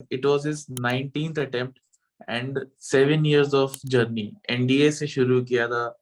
[0.00, 1.80] It was his 19th attempt
[2.28, 4.32] and seven years of journey.
[4.50, 5.98] NDA से शुरू किया था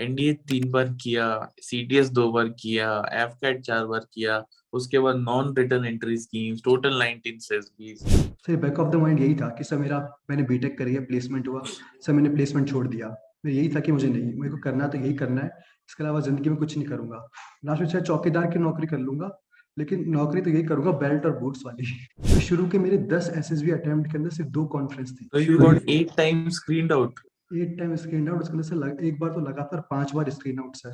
[0.00, 1.26] एनडीए तीन बार किया
[1.62, 6.98] सीटीएस दो बार किया एफकैट चार बार किया, उसके बाद नॉन रिटर्न एंट्रीज की total
[7.02, 7.98] 19 SSBs
[8.46, 9.98] sir back of the mind यही था कि सर, मेरा,
[10.30, 11.62] मैंने बीटेक करी है प्लेसमेंट हुआ,
[12.02, 13.08] सर, मैंने प्लेसमेंट छोड़ दिया।
[13.44, 15.50] मेरा यही था कि मुझे नहीं, मेरे को करना तो यही करना है,
[15.88, 17.28] इसके अलावा ज़िंदगी में कुछ नहीं करूँगा।
[17.64, 19.43] लास्ट में चाहे चौकीदार की नौकरी कर लूँगा
[19.78, 23.70] लेकिन नौकरी तो यही करूँगा बेल्ट और बूट्स वाली। तो शुरू के मेरे 10 एसएसबी
[23.70, 27.12] अटेम्प्ट के अंदर सिर्फ़ दो कॉन्फ्रेंस थी। So you got eight times screened out.
[27.56, 30.58] Eight time screen out उसके अंदर से लग- एक बार तो लगातार पाँच बार screen
[30.58, 30.92] out sir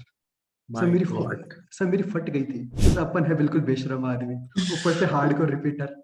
[0.70, 1.04] My sir मेरी.
[1.70, 4.34] सर मेरी फट गई थी। सर अपन है बिल्कुल बेशरम आदमी।
[4.72, 6.02] ऊपर से हार्ड को रिपीटर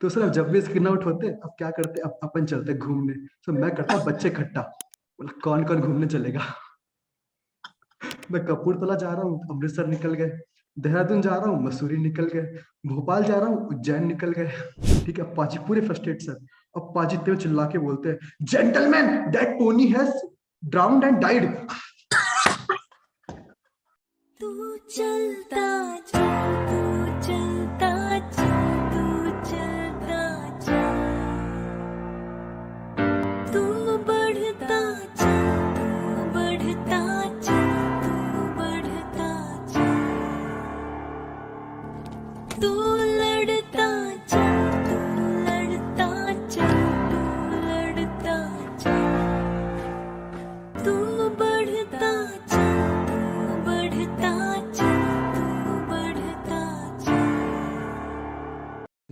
[0.00, 3.14] तो सर अब जब भी स्क्रीन आउट होते अब क्या करते अब अपन चलते घूमने।
[3.14, 6.42] सर मैं करता बच्चे इकट्ठा बोला कौन कौन घूमने चलेगा?
[8.30, 10.38] मैं कपूरथला जा रहा हूँ अमृतसर निकल गए।
[10.76, 12.42] देहरादून जा रहा हूँ, मसूरी निकल गए,
[12.86, 14.50] भोपाल जा रहा हूँ, उज्जैन निकल गए।
[15.04, 19.48] ठीक है, पाजी पूरे फ्रस्ट्रेट सर अब पाजी तेरे चिल्ला के बोलते हैं gentleman that
[19.58, 20.12] pony has
[20.62, 21.44] drowned and died
[24.40, 25.89] तू चलता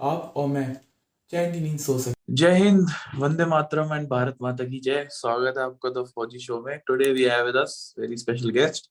[0.00, 0.76] आप और मैं
[1.30, 5.58] चैन की नींद सो सके जय हिंद, वंदे मातरम एंड भारत माता की जय। स्वागत
[5.58, 8.88] है आपका द फौजी शो में। Today we have with us very special guest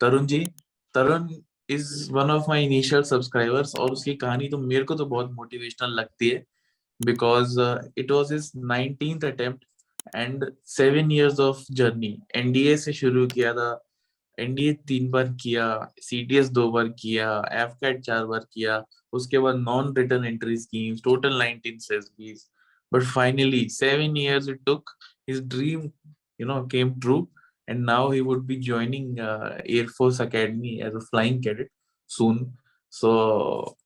[0.00, 0.38] Tarun ji.
[0.94, 1.28] Tarun
[1.70, 5.94] is one of my initial subscribers और उसकी कहानी तो मेरे को तो बहुत मोटिवेशनल
[5.94, 6.44] लगती है
[7.00, 7.60] because
[7.98, 9.64] it was his 19th attempt
[10.16, 13.70] and seven years of journey NDA से शुरू किया था
[14.38, 15.66] एनडीए तीन बार किया
[16.00, 18.82] सीटीएस दो बार किया एफ़ कैट चार बार किया
[19.12, 21.78] उसके बाद non return entry scheme total nineteen
[22.18, 22.48] SSBs
[22.92, 24.90] but finally seven years it took
[25.30, 25.90] his dream
[26.40, 27.16] you know came true
[27.68, 31.70] and now he would be joining air force academy as a flying cadet
[32.10, 32.44] soon
[32.92, 33.10] so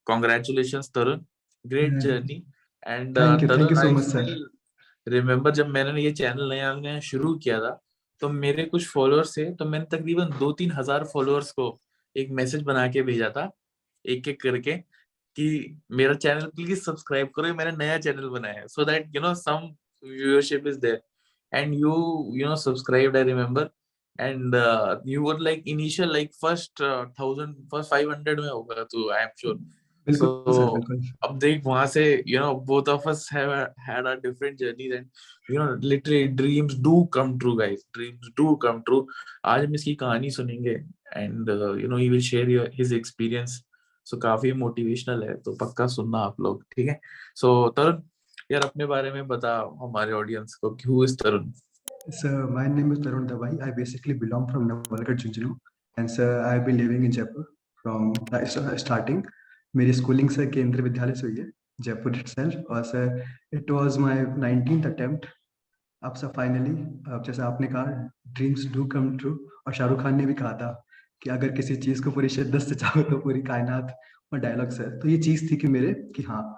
[0.07, 1.21] congratulation Tarun
[1.65, 2.43] great journey
[2.83, 4.35] and Tarun
[5.07, 7.79] remember जब मैंने ये channel नया नया शुरू किया था
[8.23, 11.69] तो मेरे कुछ फॉलोअर्स थे तो मैंने तकरीबन दो तीन हज़ार फॉलोअर्स को
[12.17, 13.51] एक मैसेज बना के भेजा था
[14.05, 14.77] एक एक करके,
[15.37, 19.35] कि मेरा चैनल प्लीज़ सब्सक्राइब करो मैंने नया चैनल बनाया है so that you know
[19.35, 19.69] some
[20.05, 21.03] viewership is there
[21.53, 21.93] and you
[22.35, 23.71] you know subscribed I remember
[24.19, 24.55] and
[25.07, 26.83] you were like initial like first
[27.21, 29.59] thousand first five hundred में होगा तो आई एम श्योर
[30.07, 33.53] बिल्कुल So, sir बिल्कुल अब देख वहाँ से you know both of us have
[33.89, 35.07] had a different journey and
[35.51, 39.07] you know literally dreams do come true guys dreams do come true
[39.55, 40.75] आज हम इसकी कहानी सुनेंगे
[41.17, 41.51] and
[41.83, 43.63] you know he will share his experience
[44.07, 47.01] so काफ़ी motivational है तो पक्का सुनना आप लोग ठीक है
[47.37, 48.03] सो तरुण
[48.53, 51.53] यार अपने बारे में बता हमारे ऑडियंस को कि who is Tarun
[52.09, 53.61] Sir, my name is Tarun Davai.
[53.61, 55.57] I basically belong from Navalgarh, Junjunu.
[55.97, 57.47] And sir, I've been living in Jaipur
[57.85, 59.25] from uh, st- starting.
[59.77, 61.51] मेरी स्कूलिंग सर केंद्रीय विद्यालय से हुई है,
[61.81, 63.23] जयपुर itself, और sir
[63.55, 65.27] it was my 19th attempt
[66.03, 66.71] अब sir finally
[67.13, 67.85] अब जैसे आपने कहा
[68.29, 69.33] ड्रीम्स डू कम ट्रू
[69.67, 70.71] और शाहरुख खान ने भी कहा था
[71.23, 73.97] कि अगर किसी चीज़ को पूरी शिद्दत से चाहो तो पूरी कायनात
[74.33, 76.57] और डायलॉग सर। तो ये चीज़ थी कि मेरे, कि हाँ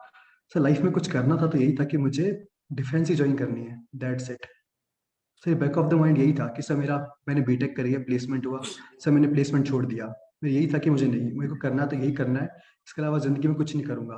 [0.55, 3.65] सर लाइफ में कुछ करना था तो यही था कि मुझे डिफेंस ही ज्वाइन करनी
[3.65, 4.47] है that's it
[5.45, 6.97] sir back of the mind यही था कि सर मेरा,
[7.29, 8.61] मैंने बीटेक करी है प्लेसमेंट हुआ,
[9.05, 10.13] सर मैंने प्लेसमेंट छोड़ दिया।
[10.45, 12.49] यही था कि मुझे नहीं, मेरे को करना तो यही करना है।
[12.89, 14.15] इसके अलावा ज़िंदगी में कुछ नहीं करूँगा।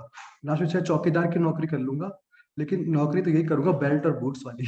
[0.46, 2.10] लास्ट में चाहे चौकीदार की नौकरी कर लूँगा
[2.56, 4.66] लेकिन नौकरी तो यही करूँगा बेल्ट और बूट्स वाली।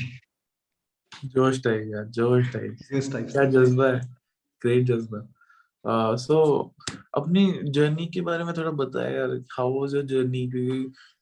[1.27, 4.01] जोश टाइप यार जोश टाइप। जोश टाइप क्या जज्बा है
[4.63, 5.19] ग्रेट जज्बा।
[5.87, 6.75] सो
[7.15, 10.43] अपनी जर्नी के बारे में थोड़ा बताया यार how was your journey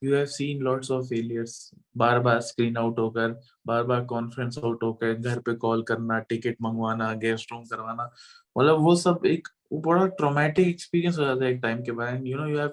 [0.04, 4.82] you have seen lots of failures बार बार स्क्रीन आउट होकर बार बार कॉन्फ्रेंस आउट
[4.82, 8.10] होकर, घर पे कॉल करना टिकट मंगवाना गेस्ट रूम करवाना
[8.58, 12.36] मतलब वो सब एक बड़ा ट्रॉमेटिक एक्सपीरियंस हो जाता है एक टाइम के बाद you
[12.36, 12.72] know you have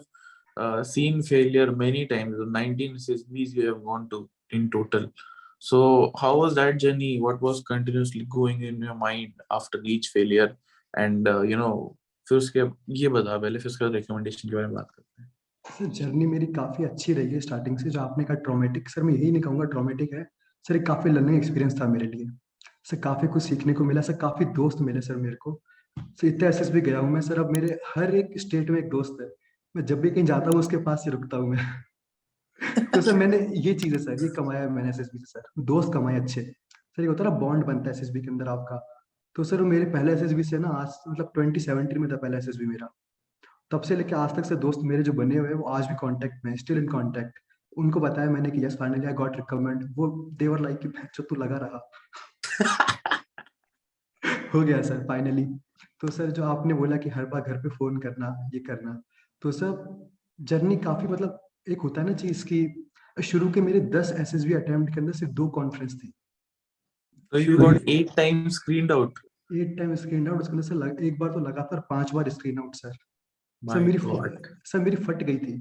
[0.83, 5.03] seen failure many times 19 CSBs you have gone to, in total.
[5.59, 7.19] So, how was that journey?
[7.21, 10.57] What was continuously going in your mind after each failure?
[10.93, 11.97] And uh, you know,
[12.27, 15.31] फिर उसके ये बता पहले फिर उसके recommendation के बारे में बात करते हैं।
[15.65, 19.13] सर जर्नी मेरी काफ़ी अच्छी रही है स्टार्टिंग से जो आपने कहा ट्रॉमेटिक सर मैं
[19.13, 20.23] यही नहीं कहूँगा ट्रॉमेटिक है।
[20.63, 22.29] सर एक काफ़ी लर्निंग एक्सपीरियंस था मेरे लिए।
[22.83, 25.61] सर काफ़ी कुछ सीखने को मिला। सर काफ़ी दोस्त मिले सर मेरे को।
[25.99, 28.89] सर इतने एस भी गया हूँ मैं सर अब मेरे हर एक स्टेट में एक
[28.89, 29.27] दोस्त है।
[29.75, 31.83] मैं जब भी कहीं जाता हूँ उसके पास ही रुकता हूँ मैं।
[32.93, 35.93] तो सर मैंने ये चीज़ है सर ये कमाया है मैंने एस से सर। दोस्त
[35.93, 38.96] कमाए अच्छे। सर ये होता है ना बॉन्ड बनता है एसएसबी के अंदर आपका।
[39.37, 42.65] तो सर मेरे पहले एस से ना आज मतलब ट्वेंटी सेवनटीन में था पहला एसएसबी
[42.65, 42.87] मेरा।
[43.71, 46.45] तब से लेके आज तक से दोस्त मेरे जो बने हुए वो आज भी कांटेक्ट
[46.45, 47.39] में स्टिल इन कांटेक्ट
[47.77, 51.35] उनको बताया मैंने कि yes finally I got recommend वो देवर लाइक कि जो तू
[51.35, 51.91] लगा रहा।
[54.53, 55.45] हो गया सर फाइनली
[56.01, 59.01] तो सर जो आपने बोला कि हर बार घर पे फ़ोन करना, ये करना
[59.41, 60.11] तो सर
[60.41, 61.39] जर्नी काफ़ी मतलब
[61.69, 62.87] एक होता है ना चीज़ की
[63.23, 66.13] शुरू के मेरे दस एस एस बी अटेम्प्ट के अंदर सिर्फ़ दो कॉन्फ्रेंस थी।
[67.33, 69.23] So you got eight times screened out.
[69.49, 72.57] Eight time screen out उसके अंदर से लग, एक बार तो लगातार पाँच बार स्क्रीन
[72.59, 72.91] आउट सर
[73.63, 74.47] सर मेरी God.
[74.65, 75.53] सर मेरी फट गई थी।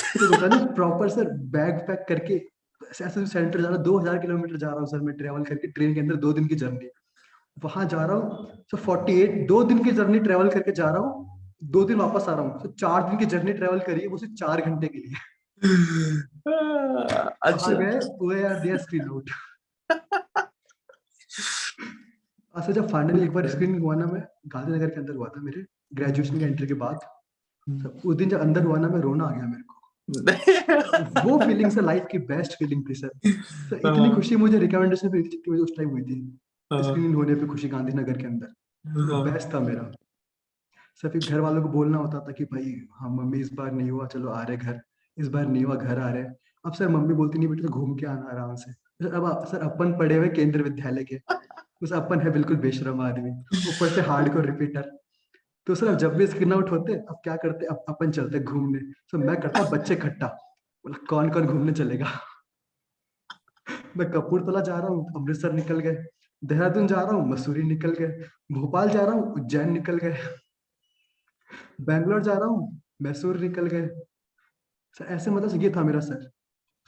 [0.00, 2.34] तो होता ना प्रॉपर सर बैग पैक करके
[2.80, 5.94] ऐसे सेंटर जा रहा दो हज़ार किलोमीटर जा रहा हूँ सर मैं ट्रेवल करके ट्रेन
[5.94, 6.88] के अंदर दो दिन की जर्नी
[7.56, 10.98] वहाँ जा रहा हूँ सर फोर्टी एट दो दिन की जर्नी ट्रेवल करके जा रहा
[10.98, 11.40] हूँ
[11.76, 14.34] दो दिन वापस आ रहा हूँ। सर चार दिन की जर्नी ट्रेवल करी वो सिर्फ़
[14.34, 15.14] चार घंटे के लिए।
[15.62, 16.50] Ah,
[17.06, 19.30] वहाँ अच्छा गए वो यार दिया स्क्रीन आउट
[22.56, 25.64] अच्छा जब फाइनली एक बार स्क्रीन हुआ ना मैं गांधीनगर के अंदर हुआ था मेरे
[25.94, 26.98] ग्रेजुएशन के एंट्री के बाद
[28.04, 29.74] उस दिन जब अंदर हुआ ना मैं रोना आ गया मेरे को।
[31.30, 35.08] वो फीलिंग सर लाइफ की बेस्ट फीलिंग थी सर सर इतनी हाँ। खुशी मुझे रिकमेंडेशन
[35.08, 36.38] पे जितनी मुझे उस टाइम हुई थी।
[36.72, 38.46] हाँ, स्क्रीन होने पे खुशी गांधीनगर के अंदर।
[39.12, 39.92] हाँ, बेस्ट था मेरा।
[41.02, 43.90] सर फिर घर वालों को बोलना होता था कि भाई हाँ मम्मी इस बार नहीं
[43.90, 44.80] हुआ चलो आ रहे घर।
[45.18, 46.24] इस बार नहीं हुआ घर आ रहे।
[46.64, 48.72] अब सर मम्मी बोलती नहीं बेटा तो घूम के आना आराम से।
[49.08, 51.20] अब सर अपन पढ़े हुए केंद्र विद्यालय के।
[51.84, 53.30] उस अपन है बिल्कुल बेशरम आदमी।
[53.68, 54.90] ऊपर से हार्ड को रिपीटर।
[55.66, 57.66] तो सर अब जब भी स्क्रीन आउट होते, अब क्या करते?
[57.66, 58.78] अब अपन चलते घूमने।
[59.12, 62.06] तो मैं करता बच्चे इकट्ठा। बोला, कौन कौन घूमने चलेगा?
[63.96, 66.04] मैं कपूरथला जा रहा हूँ, अमृतसर निकल गए।
[66.44, 68.06] देहरादून जा रहा हूँ, मसूरी निकल गए।
[68.52, 70.16] भोपाल जा रहा हूँ, उज्जैन निकल गए।
[71.80, 73.88] बैंगलोर जा रहा हूँ, मैसूर निकल गए।
[74.98, 76.30] सर ऐसे मतलब ये था मेरा सर।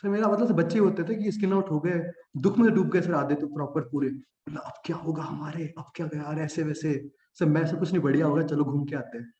[0.02, 2.00] सर मेरा मतलब बच्चे होते थे कि स्किन आउट हो गए,
[2.36, 5.66] दुख में डूब गए सर आधे तो प्रॉपर पूरे। मतलब अब क्या होगा हमारे?
[5.78, 6.92] अब क्या गया ऐसे वैसे।
[7.38, 9.32] सर मैं से कुछ नहीं, बढ़िया होगा, चलो घूम के आते हैं।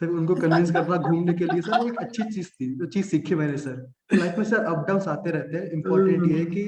[0.00, 3.34] सर उनको कन्विंस करना घूमने के लिए, सर एक अच्छी चीज़ थी, जो चीज़ सीखी
[3.34, 6.62] मैंने, सर। लाइफ में, सर अप डाउन आते रहते हैं। इम्पोर्टेंट ये है कि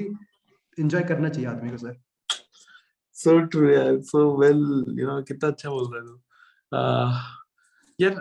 [0.79, 1.95] एंजॉय करना चाहिए आदमी को, सर।
[3.17, 4.59] So true यार so well,
[4.97, 6.21] you know, कितना अच्छा बोल रहे हो।
[7.99, 8.15] यार,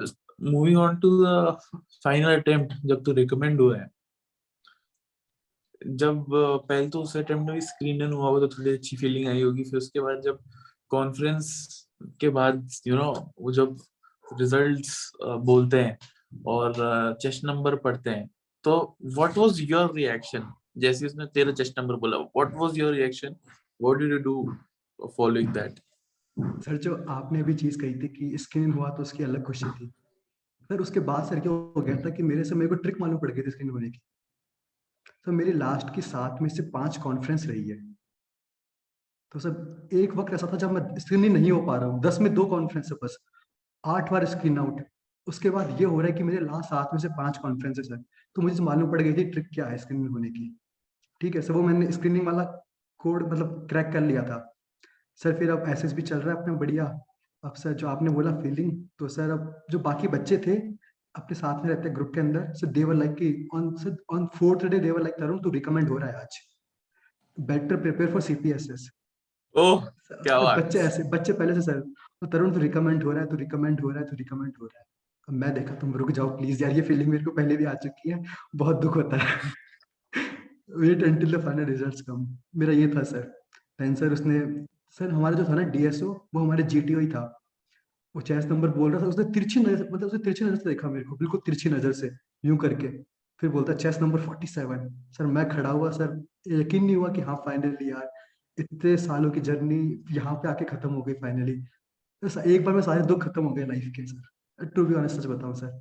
[0.45, 1.33] moving on to the
[2.07, 3.96] final attempt, जब तू recommend हुआ है
[5.87, 9.43] जब पहले तो उस अटेम्प्ट में भी स्क्रीन इन हुआ तो थोड़ी अच्छी फीलिंग आई
[9.43, 10.39] होगी। फिर उसके बाद जब
[10.91, 11.49] कॉन्फ्रेंस
[12.21, 13.77] के बाद यू नो वो जब
[14.25, 15.99] रिजल्ट्स बोलते हैं
[16.47, 16.75] और
[17.23, 18.29] चेस्ट नंबर पढ़ते हैं
[18.65, 20.47] तो व्हाट वाज योर रिएक्शन
[20.79, 23.37] जैसे उसने तेरा चेस्ट नंबर बोला what was your reaction
[23.81, 24.57] what did you do
[25.17, 25.81] following that
[26.65, 29.87] sir जो आपने अभी चीज़ कही थी कि स्क्रीन हुआ तो उसकी अलग खुशी थी।
[30.71, 33.19] सर उसके बाद सर क्या हो गया था कि मेरे से मेरे को ट्रिक मालूम
[33.19, 34.01] पड़ गई थी स्क्रीन होने की।
[35.27, 37.77] तो मेरी लास्ट की सात में से पाँच कॉन्फ्रेंस रही है।
[39.35, 42.19] तो सर एक वक्त ऐसा था जब मैं स्क्रीन नहीं हो पा रहा हूँ। दस
[42.21, 43.17] में दो कॉन्फ्रेंस है बस।
[43.85, 44.83] आठ बार स्क्रीन आउट
[45.27, 47.99] उसके बाद ये हो रहा है कि मेरे लास्ट सात में से पाँच कॉन्फ्रेंस है।
[48.37, 50.49] तो मुझे मालूम पड़ गई थी ट्रिक क्या है स्क्रीनिंग होने की।
[51.21, 52.45] ठीक है सर वो मैंने स्क्रीनिंग वाला
[53.01, 54.39] कोड मतलब क्रैक कर लिया था।
[55.21, 56.85] सर फिर अब एस भी चल रहा है अपना बढ़िया।
[57.45, 60.57] अब सर जो आपने बोला फीलिंग तो सर अब जो बाकी बच्चे थे
[61.17, 63.75] अपने साथ में रहते ग्रुप के अंदर। सर देवर लाइक की on
[64.13, 66.39] on fourth day they were like Tarun तो रिकमेंड हो रहा है आज।
[67.39, 68.89] बेटर प्रिपेयर फॉर सीपीएसएस
[69.55, 73.21] ओह क्या बात। बच्चे ऐसे बच्चे पहले से सर तो तरुण तो रिकमेंड हो रहा
[73.21, 74.85] है तो रिकमेंड हो रहा है तो रिकमेंड हो रहा है।
[75.29, 77.73] अब मैं देखा तुम रुक जाओ प्लीज़ यार ये फीलिंग मेरे को पहले भी आ
[77.77, 78.23] चुकी है।
[78.57, 79.53] बहुत दुख होता है।
[80.77, 83.21] Wait until the final results come मेरा ये था सर।
[83.79, 84.41] देन सर उसने
[84.99, 87.25] सर हमारा जो था ना डीएसओ वो हमारे जीटीओ ही था।
[88.17, 90.91] वो चेस नंबर बोल रहा था उसने तिरछी नज़र मतलब उसने तिरछी नज़र से देखा
[90.91, 92.11] मेरे को बिल्कुल तिरछी नज़र से
[92.45, 92.89] यूँ करके।
[93.43, 96.15] फिर बोलता चेस नंबर 47 सर मैं खड़ा हुआ सर
[96.51, 98.09] यकीन नहीं हुआ कि हाँ फाइनली यार
[98.59, 99.81] इतने सालों की जर्नी
[100.13, 101.53] यहाँ पे आके खत्म हो गई फाइनली
[102.55, 105.27] एक बार में सारे दुख खत्म हो गए लाइफ के सर टू बी ऑनेस्ट सच
[105.27, 105.81] बताऊँ सर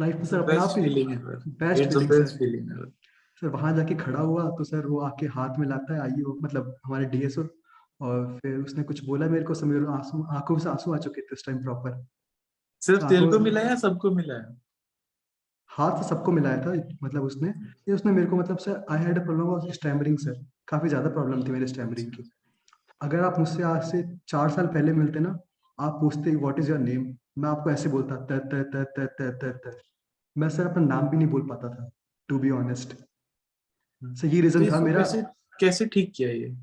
[0.00, 1.18] लाइफ में सर अपने आप ही फीलिंग है
[1.58, 2.90] बेस्ट फीलिंग बेस्ट फीलिंग है
[3.42, 6.74] सर वहाँ जाके खड़ा हुआ तो सर वो आके हाथ में लाता है आइए मतलब
[6.84, 7.48] हमारे डीएसओ
[8.00, 11.34] और फिर उसने कुछ बोला मेरे को समय आँसू आँखों से आँसू आ चुके थे
[11.34, 12.04] उस टाइम प्रॉपर
[12.82, 14.56] सिर्फ़ तेरे को आंखों- मिला या सबको मिला है?
[15.70, 17.48] हाथ से सबको मिलाया था मतलब उसने।
[17.88, 21.10] ये उसने मेरे को मतलब sir I had a problem of stammering sir काफ़ी ज़्यादा
[21.10, 22.30] प्रॉब्लम थी मेरे स्टैमरिंग की।
[23.02, 25.38] अगर आप मुझसे आज से चार साल पहले मिलते ना
[25.78, 27.06] आप पूछते व्हाट इज़ योर नेम
[27.38, 29.80] मैं आपको ऐसे बोलता त त त त त त त।
[30.36, 31.90] मैं सर अपना नाम भी नहीं बोल पाता था
[32.28, 32.92] टू बी ऑनेस्ट
[34.02, 35.02] सर ये तो रीजन था मेरा।
[35.60, 36.56] कैसे ठीक किया ये?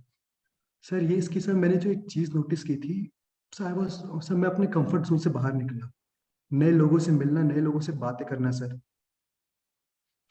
[0.83, 3.09] सर, ये इसकी, सर, मैंने जो एक चीज़ नोटिस की थी,
[3.53, 3.91] सर वाज
[4.23, 5.89] सर, मैं अपने कंफर्ट जोन से बाहर निकला।
[6.51, 8.79] नए लोगों से मिलना, नए लोगों से बातें करना, सर।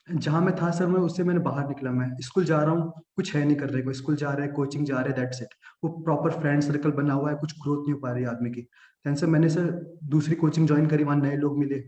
[0.09, 3.35] जहाँ मैं था, सर, मैं उससे मैंने बाहर निकला, मैं स्कूल जा रहा हूँ, कुछ
[3.37, 5.91] है नहीं कर रहे को स्कूल जा रहे हैं, कोचिंग जा रहे दैट्स इट वो
[6.03, 8.63] प्रॉपर फ्रेंड सर्कल बना हुआ है, कुछ ग्रोथ नहीं हो पा रही आदमी की।
[9.05, 9.71] दैन सर, मैंने, सर,
[10.05, 11.83] दूसरी कोचिंग ज्वाइन करी, वहाँ नए लोग मिले,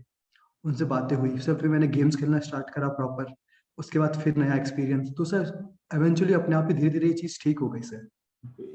[0.63, 3.33] उनसे बातें हुई। सर, फिर मैंने गेम्स खेलना स्टार्ट करा प्रॉपर
[3.77, 5.51] उसके बाद फिर नया एक्सपीरियंस तो सर
[5.95, 8.07] एवेंचुअली अपने आप ही धीरे धीरे ये चीज़ ठीक हो गई, सर।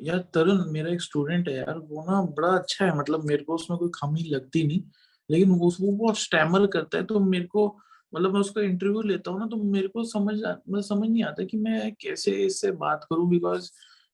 [0.03, 3.55] यार तरुण मेरा एक स्टूडेंट है यार वो ना बड़ा अच्छा है मतलब मेरे को
[3.55, 4.83] उसमें कोई खामी लगती नहीं
[5.31, 7.67] लेकिन वो वो बहुत स्टैमर करता है तो मेरे को
[8.15, 11.25] मतलब मैं उसका इंटरव्यू लेता हूँ ना तो मेरे को समझ आ- मतलब समझ नहीं
[11.25, 13.71] आता कि मैं कैसे इससे बात करूँ बिकॉज़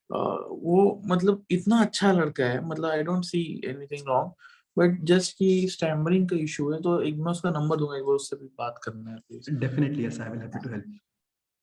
[0.09, 4.31] वो मतलब इतना अच्छा लड़का है मतलब I don't see anything wrong
[4.77, 8.15] but just कि स्टैमरिंग का इशू है तो एक मैं उसका नंबर दूँगा एक बार
[8.15, 10.99] उससे भी बात करना है please definitely yes I will happy to help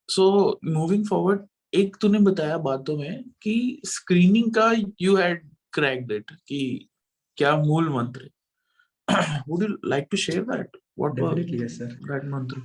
[0.08, 4.72] so moving forward एक तूने बताया बातों में कि स्क्रीनिंग का
[5.02, 6.88] यू हैड क्रैक्ड इट कि
[7.38, 8.30] क्या मूल मंत्र
[9.48, 12.60] would you like to share that what definitely yes sir that मंत्र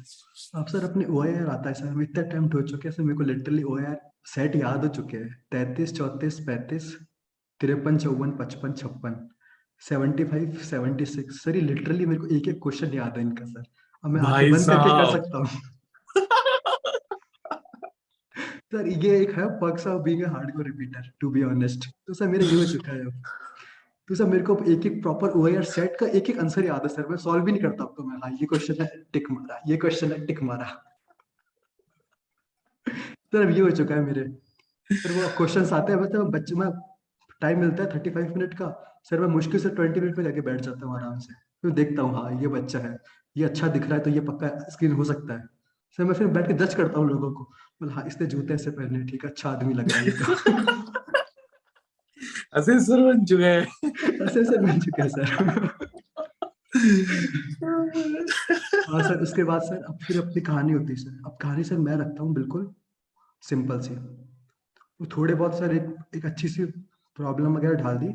[0.60, 3.18] अब सर अपने ओ आता है सर। हम इतना टाइम हो चुके हैं सर। मेरे
[3.18, 3.78] को लिटरली ओ
[4.26, 6.94] सेट याद हो चुके हैं। तैतीस चौतीस पैंतीस
[7.62, 9.28] तिरपन चौवन पचपन छप्पन
[9.82, 13.46] seventy five seventy six sir ये लिटरली मेरे को एक एक क्वेश्चन याद है इनका
[13.46, 13.64] सर।
[14.04, 15.48] अब मैं आँखें बंद करके कर सकता हूँ।
[18.74, 22.28] सर, ये एक है perks of being a hardcore repeater to be honest तो सर,
[22.28, 23.06] मेरा ये हो चुका है
[24.10, 26.88] तो सर, मेरे को एक एक प्रॉपर ओआईआर सेट का एक एक आंसर याद है
[26.90, 29.62] सर, मैं सॉल्व भी नहीं करता अब तो मैं। हाँ ये क्वेश्चन है टिक मारा,
[29.68, 30.66] ये क्वेश्चन है टिक मारा।
[32.88, 34.24] सर, अब ये हो चुका है मेरे।
[34.90, 36.70] सर, वो क्वेश्चंस आते हैं मतलब बच्चे, में
[37.42, 38.70] टाइम मिलता है थर्टी फाइव मिनट का।
[39.10, 42.02] सर, मैं मुश्किल से ट्वेंटी मिनट में जाके बैठ जाता हूँ आराम से। फिर देखता
[42.02, 42.98] हूँ हाँ ये बच्चा है,
[43.36, 45.48] ये अच्छा दिख रहा है तो ये पक्का स्क्रीन हो सकता है।
[45.98, 47.52] सर, मैं फिर बैठ के जज करता हूँ लोगों को।
[47.84, 50.84] बोल हाँ इसने जूते ऐसे पहने ठीक है अच्छा आदमी लग रहा है तो.
[52.54, 55.26] असेसर बन चुका है। ऐसे ऐसे बन चुका है सर।
[58.90, 61.78] हाँ सर उसके बाद सर अब फिर अपनी कहानी होती है सर। अब कहानी सर
[61.78, 62.74] मैं रखता हूँ बिल्कुल
[63.42, 68.08] सिंपल सी। वो थोड़े बहुत सर एक एक अच्छी सी प्रॉब्लम वगैरह डाल दी।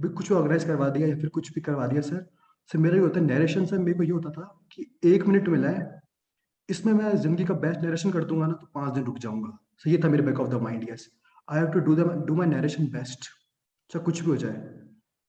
[0.00, 2.26] भी कुछ ऑर्गेनाइज करवा दिया या फिर कुछ भी करवा दिया सर।
[2.70, 5.48] सर मेरा ये होता है नरेशन सर मेरे को ये होता था कि एक मिनट
[5.48, 6.03] मिला है
[6.68, 9.90] इसमें मैं ज़िंदगी का बेस्ट नरेशन कर दूँगा ना तो पाँच दिन रुक जाऊँगा। सो
[9.90, 11.08] ये था मेरे back of the mind yes
[11.48, 11.94] I have to do
[12.26, 13.28] do my narration best
[13.90, 14.52] चाहे कुछ भी हो जाए।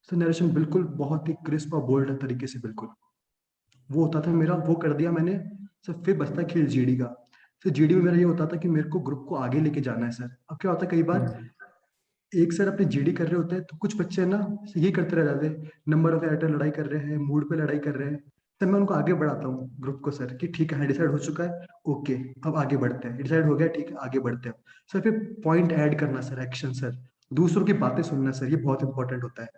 [0.10, 2.90] सर नरेशन बिल्कुल बहुत ही क्रिस्प और बोल्ड तरीके से बिल्कुल।
[3.90, 5.38] वो होता था मेरा वो कर दिया मैंने।
[5.88, 7.06] सर फिर बचता खेल जीडी का।
[7.66, 10.06] फिर जीडी में मेरा ये होता था कि मेरे को ग्रुप को आगे लेके जाना
[10.06, 11.54] है सर अब क्या होता है कई बार
[12.34, 14.38] एक सर अपने जीडी कर रहे होते हैं तो कुछ बच्चे ना
[14.78, 17.80] यही करते रह जाते हैं। नंबर ऑफ़ एटर लड़ाई कर रहे हैं मूड पे लड़ाई
[17.80, 18.24] कर रहे हैं।
[18.62, 21.44] तब मैं उनको आगे बढ़ाता हूँ ग्रुप को सर कि ठीक है डिसाइड हो चुका
[21.44, 22.14] है ओके
[22.46, 24.56] अब आगे बढ़ते हैं। डिसाइड हो गया, ठीक है, आगे बढ़ते हैं।
[24.94, 26.98] सर फिर पॉइंट ऐड करना सर एक्शन सर
[27.32, 29.50] दूसरों की बातें सुनना सर ये बहुत इंपॉर्टेंट होता है।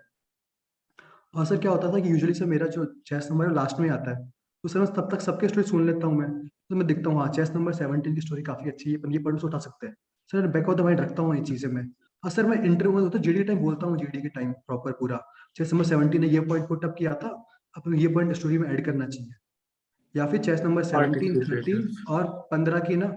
[1.34, 3.90] और सर क्या होता था कि यूजुअली सर मेरा जो चेस नंबर है लास्ट में
[3.90, 4.26] आता है।
[4.64, 6.30] तो सर मैं तब तक सबके स्टोरी सुन लेता हूँ मैं।
[6.70, 9.40] तो मैं देखता हूँ हाँ चेस नंबर सेवनटीन की स्टोरी काफ़ी अच्छी है ये पढ़
[9.44, 9.96] उठा सकते हैं।
[10.32, 11.84] Sir back of the mind रखता हूँ ये चीज़ें मैं।
[12.24, 15.20] हाँ सर मैं इंटरव्यू में होता जीडी टाइम बोलता हूँ जीडी के टाइम प्रॉपर पूरा।
[15.56, 17.30] चेस नंबर सेवनटीन ने ये पॉइंट पुट अप किया था।
[17.78, 19.32] अपन ये पॉइंट स्टोरी में ऐड करना चाहिए।
[20.16, 23.16] या फिर चेस नंबर सेवनटीन थर्टीन और पंद्रह की ना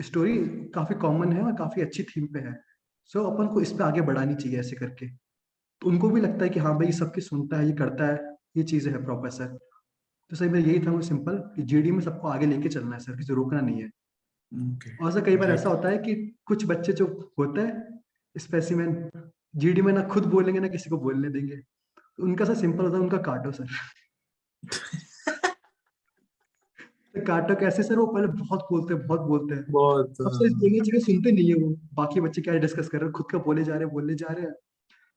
[0.00, 0.38] स्टोरी
[0.74, 2.54] काफ़ी कॉमन है और काफ़ी अच्छी थीम पे है।
[3.06, 5.08] सो so, अपन को इस पे आगे बढ़ानी चाहिए ऐसे करके।
[5.82, 8.36] तो उनको भी लगता है कि हाँ भाई ये सबकी सुनता है ये करता है
[8.56, 9.46] ये चीज़ें है प्रॉपर सर
[10.30, 13.00] तो सर मेरा यही था वो सिंपल कि जीडी में सबको आगे लेके चलना है
[13.00, 13.90] सर किसी रोकना नहीं है।
[14.52, 14.92] Okay.
[15.02, 15.50] और सर कई बार.
[15.50, 16.14] ऐसा होता है कि
[16.46, 17.06] कुछ बच्चे जो
[17.38, 18.02] होते हैं
[18.38, 19.10] स्पेसिमेन
[19.56, 21.56] जीडी में ना खुद बोलेंगे ना किसी को बोलने देंगे।
[22.18, 23.66] उनका सर सिंपल होता है उनका काटो सर।
[27.14, 27.96] तो काटो कैसे सर?
[27.98, 31.48] वो पहले बहुत बोलते हैं बहुत बोलते हैं। बहुत अब सर बोलने चीज़ें सुनते नहीं
[31.48, 33.12] है वो। बाकी बच्चे क्या डिस्कस कर रहे हैं?
[33.12, 34.54] खुद का बोले जा रहे हैं बोलने जा रहे हैं।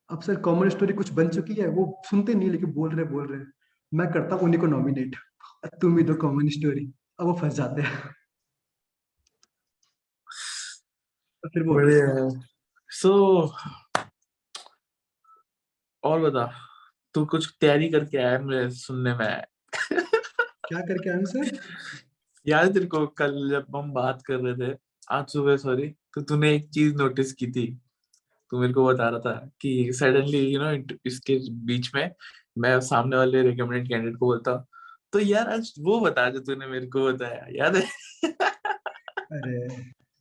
[0.10, 3.28] अब सर कॉमन स्टोरी कुछ बन चुकी है वो सुनते नहीं लेकिन बोल रहे बोल
[3.28, 3.42] रहे
[3.92, 5.16] मैं करता हूँ उन्हीं को नॉमिनेट
[5.82, 6.86] तुम ही दो कॉमन स्टोरी
[7.20, 8.16] अब वो फंस जाते हैं।
[11.44, 12.30] तो फिर वो बढ़िया है।
[12.90, 13.12] सो
[16.04, 16.46] और बता।
[17.16, 19.44] तू कुछ तैयारी करके आया मेरे सुनने में। आया
[20.68, 21.58] क्या करके आए सर?
[22.46, 24.78] याद तेरे को कल जब हम बात कर रहे थे
[25.12, 27.66] आज सुबह सॉरी तो तूने एक चीज़ नोटिस की थी।
[28.52, 32.12] तू मेरे को बता रहा था कि सडनली यू नो इसके बीच में
[32.58, 34.66] मैं सामने वाले रिकमेंडेड कैंडिडेट को बोलता।
[35.14, 37.84] तो यार आज वो बता जो तूने मेरे को बताया याद है?
[39.32, 39.68] अरे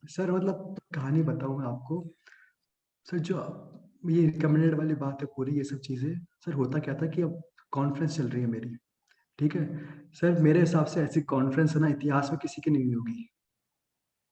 [0.05, 2.05] सर मतलब कहानी बताऊँ मैं आपको।
[3.07, 3.37] सर जो
[4.05, 7.41] ये रिकमेंडेड वाली बात है, पूरी ये सब चीज़ें। सर, होता क्या था कि अब
[7.73, 8.77] कॉन्फ्रेंस चल रही है मेरी,
[9.39, 9.67] ठीक है?
[10.13, 13.29] सर, मेरे हिसाब से ऐसी कॉन्फ्रेंस है ना, इतिहास में किसी की नहीं होगी।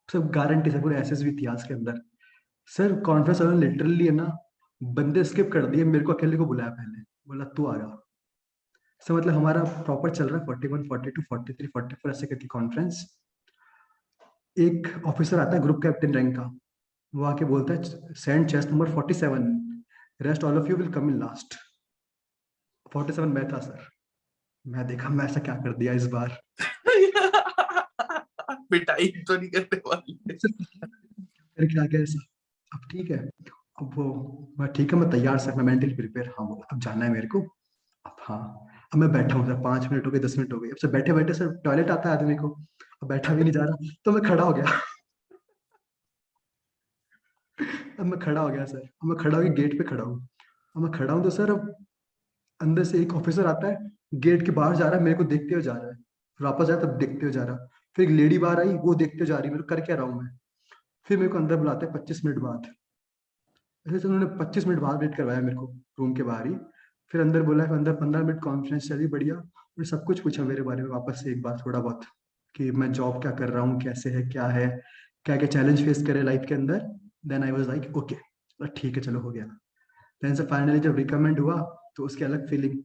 [0.08, 2.00] सब गारंटी से पूरे एस इतिहास के अंदर।
[2.68, 4.30] सर कॉन्फ्रेंस वालों लिटरली है ना,
[4.80, 7.98] बंदे स्किप कर दिए, मेरे को अकेले को बुलाया पहले। बोला, तू आ जा।
[9.02, 12.10] सर मतलब हमारा प्रॉपर चल रहा है forty one forty two forty three forty four
[12.10, 13.04] ऐसे करके कॉन्फ्रेंस
[14.56, 16.42] एक ऑफिसर आता है ग्रुप कैप्टन रैंक का।
[17.14, 19.60] वो आके बोलता है send chest number 47
[20.20, 21.54] rest all of you will come in last
[22.96, 23.86] 47 मैं था सर
[24.66, 26.40] मैं देखा मैं ऐसा क्या कर दिया इस बार?
[28.70, 30.18] पिटाई तो नहीं करने वाली
[31.58, 32.18] फिर क्या गया ऐसा
[32.72, 33.18] अब ठीक है।
[33.80, 37.04] अब वो मैं ठीक है मैं तैयार सर मैं मेंटली प्रिपेयर हाँ बोला अब जाना
[37.04, 37.40] है मेरे को।
[38.06, 40.68] अब हाँ अब मैं बैठा हूँ सर पाँच मिनट हो गए दस मिनट हो गए।
[40.70, 42.48] अब सर बैठे बैठे सर टॉयलेट आता है आदमी को।
[43.02, 44.64] अब बैठा भी नहीं जा रहा तो मैं खड़ा हो गया।
[48.00, 50.28] अब मैं खड़ा हो गया, सर। अब मैं खड़ा हो गया गेट पे खड़ा हूँ।
[50.76, 51.74] अब मैं खड़ा हूँ तो सर, अब
[52.60, 55.54] अंदर से एक ऑफिसर आता है गेट के बाहर जा रहा है, मेरे को देखते
[55.54, 55.96] हुए जा रहा है।
[56.40, 59.38] वापस आया, तब देखते हुए जा रहा। फिर एक लेडी बाहर आई, वो देखते जा
[59.38, 60.30] रही मेरे कर क्या रहा हूँ मैं?
[61.06, 62.66] फिर मेरे को अंदर बुलाते हैं, पच्चीस मिनट बाद।
[63.86, 65.66] ऐसे तो उन्होंने पच्चीस मिनट बाद वेट करवाया मेरे को
[65.98, 66.54] रूम के बाहर ही।
[67.10, 69.34] फिर अंदर बोला, फिर अंदर पंद्रह मिनट कॉन्फ्रेंस चली बढ़िया।
[69.76, 72.04] फिर सब कुछ पूछा मेरे बारे में वापस से एक बार, थोड़ा बहुत,
[72.54, 74.66] कि मैं जॉब क्या कर रहा हूँ, कैसे है, क्या है
[75.24, 76.78] क्या क्या चैलेंज फेस करे लाइफ के अंदर?
[77.24, 78.16] Then I was like okay
[78.76, 79.44] ठीक है चलो हो गया।
[80.22, 81.60] देन से फाइनली जब रिकमेंड हुआ
[81.96, 82.82] तो उसकी अलग फीलिंग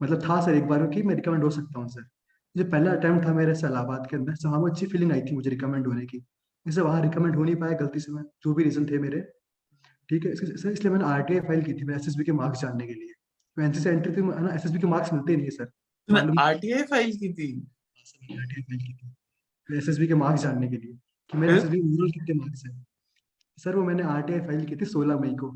[0.00, 2.08] मतलब था सर एक बार कि मैं रिकमेंड हो सकता हूँ सर
[2.54, 5.50] जो पहला अटेम्प्ट था मेरे से इलाहाबाद के अंदर। वहाँ अच्छी फीलिंग आई थी मुझे
[5.50, 6.18] रिकमेंड होने की।
[6.66, 9.20] जैसे वहाँ रिकमेंड हो नहीं पाया गलती से मैं जो भी रीजन थे मेरे।
[10.08, 12.94] ठीक है सर इसलिए मैंने आर फ़ाइल की थी मैं एसएसबी के मार्क्स जानने के
[12.94, 13.12] लिए।
[13.56, 15.64] तो एनसीसी एंट्री थी ना एस के मार्क्स मिलते नहीं है सर
[16.08, 17.48] तूने आरटीआई फ़ाइल की थी।
[19.78, 20.92] एस के मार्क्स जानने के लिए
[21.32, 22.74] कि मेरे एस कितने मार्क्स हैं।
[23.58, 25.50] सर, वो मैंने आर फ़ाइल की थी सोलह मई को।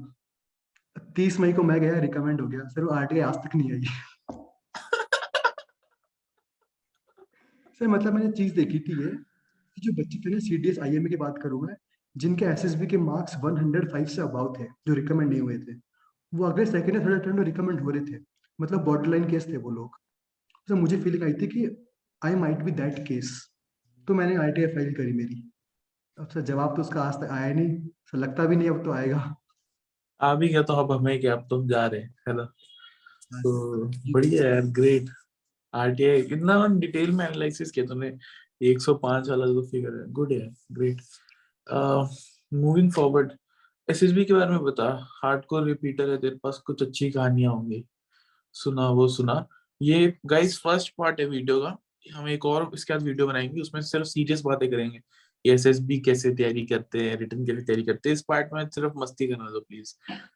[1.16, 3.82] तीस मई को मैं गया रिकमेंड हो गया। सर, वो आर आज तक नहीं आई।
[7.80, 9.10] सर मतलब मैंने चीज़ देखी थी ये,
[9.78, 11.74] जो बच्चे थे ना C D S I M की बात करूँ मैं,
[12.16, 15.74] जिनके एस एस बी के मार्क्स 105 से अबाउ थे, जो रिकमेंड नहीं हुए थे,
[16.32, 18.22] वो अगले सेकंड या थर्ड अटेम्प्ट में रिकमेंड हो रहे थे।
[18.58, 19.96] मतलब बॉर्डर लाइन केस थे वो लोग।
[20.68, 21.66] तो मुझे फीलिंग आई थी कि
[22.22, 23.32] I might be that case
[24.08, 25.42] तो मैंने आई फ़ाइल करी मेरी।
[26.18, 28.92] अब सर जवाब तो उसका आज तक आया नहीं सर लगता भी नहीं अब तो
[28.92, 29.34] आएगा।
[30.20, 32.44] आ भी गया तो अब हमें क्या अब तो जा रहे हैं है ना?
[32.44, 35.08] तो बढ़िया यार ग्रेट
[35.74, 38.12] आरटीआई इतना डिटेल में एनालिसिस किया तूने
[38.62, 41.00] 105 वाला जो फिगर है गुड है ग्रेट
[42.52, 43.32] मूविंग फॉरवर्ड
[43.88, 44.86] एसएसबी के बारे में बता
[45.22, 47.84] हार्डकोर रिपीटर है तेरे पास कुछ अच्छी कहानियाँ होंगी।
[48.54, 49.46] सुना वो सुना।
[49.80, 53.80] ये गाइस फ़र्स्ट पार्ट है वीडियो का हम एक और इसके बाद वीडियो बनाएँगे उसमें
[53.82, 55.00] सिर्फ़ सीरियस बातें करेंगे।
[55.44, 58.98] एस एस कैसे तैयारी करते हैं रिटर्न कैसे तैयारी करते हैं इस पार्ट में सिर्फ़
[58.98, 59.94] मस्ती करना दो प्लीज़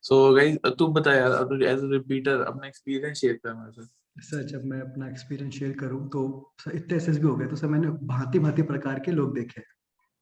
[0.09, 4.43] सो गाइस तू बता यार एज अ रिपीटर अपना एक्सपीरियंस शेयर कर मेरे साथ सर
[4.47, 6.23] जब मैं अपना एक्सपीरियंस शेयर करूँ तो
[6.61, 9.63] सर इतने एस हो गए तो सर मैंने भांति भांति प्रकार के लोग देखे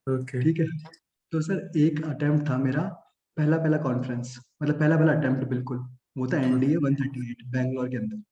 [0.07, 0.67] ओके ठीक है?
[1.33, 2.83] तो सर एक अटेम्प्ट था मेरा
[3.37, 5.79] पहला पहला कॉन्फ्रेंस मतलब पहला पहला अटेम्प्ट बिल्कुल
[6.19, 8.23] वो था एनडीए 138 बैंगलोर के अंदर।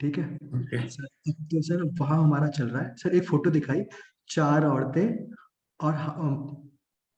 [0.00, 0.24] ठीक है?
[0.54, 3.80] ओके सर तो सर वहाँ हमारा चल रहा है। सर एक फ़ोटो दिखाई
[4.28, 5.34] चार औरतें
[5.80, 5.94] और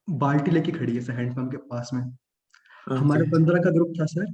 [0.08, 2.02] बाल्टी लेके खड़ी है सर हैंडपम्प के पास में।
[2.86, 4.26] हमारे पंद्रह का ग्रुप था सर।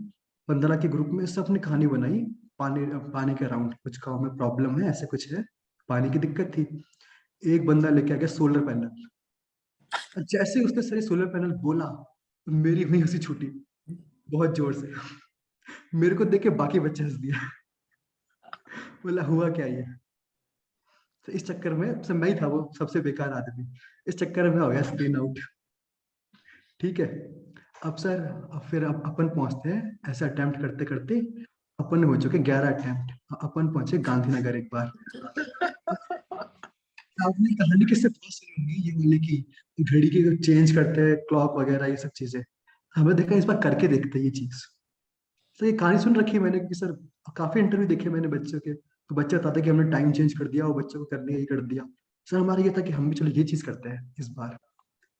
[0.48, 2.20] पंद्रह के ग्रुप में सबने कहानी बनाई
[2.58, 5.42] पानी पानी के अराउंड कुछ गाँव में प्रॉब्लम है ऐसे कुछ है
[5.88, 6.66] पानी की दिक्कत थी।
[7.42, 11.86] एक बंदा लेके आ गया सोलर पैनल जैसे उसने सर सोलर पैनल बोला
[12.46, 13.46] मेरी वही हँसी छूटी
[14.30, 14.92] बहुत ज़ोर से।
[15.94, 17.38] मेरे को देख के बाकी बच्चे हंस दिया
[19.04, 19.84] बोला हुआ क्या ये?
[21.26, 23.66] तो इस चक्कर में सब मैं ही था वो सबसे बेकार आदमी।
[24.06, 25.38] इस चक्कर में हो गया स्क्रीन आउट।
[26.80, 27.06] ठीक है?
[27.84, 28.20] अब सर,
[28.54, 31.20] अब फिर अब अपन पहुँचते हैं ऐसा अटेम्प्ट करते करते।
[31.78, 34.86] अपन हो चुके ग्यारह अटेम्प्ट। अपन पहुँचे गांधीनगर एक बार।
[37.26, 39.36] आपने कहानी किससे पास सुनी होंगी ये वाली की?
[39.80, 42.44] घड़ी की चेंज करते हैं क्लॉक वगैरह, ये सब चीज़ें।
[42.94, 44.54] हमें देखा इस बार करके देखते हैं ये चीज़।
[45.60, 46.92] सर ये कहानी सुन रखी है मैंने कि सर,
[47.36, 50.66] काफ़ी इंटरव्यू देखे मैंने बच्चों के। तो बच्चे बताते कि हमने टाइम चेंज कर दिया
[50.66, 51.84] और बच्चों को करने ये कर दिया।
[52.28, 54.56] सर हमारा ये था कि हम भी चलो ये चीज़ करते हैं इस बार।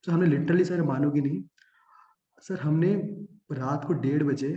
[0.05, 1.43] तो हमने लिटरली सर मानोगे नहीं।
[2.43, 2.95] सर हमने
[3.53, 4.51] रात को डेढ़ बजे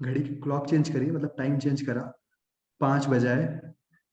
[0.00, 2.02] घड़ी की क्लॉक चेंज करी मतलब टाइम चेंज करा,
[2.80, 3.46] पाँच बजाए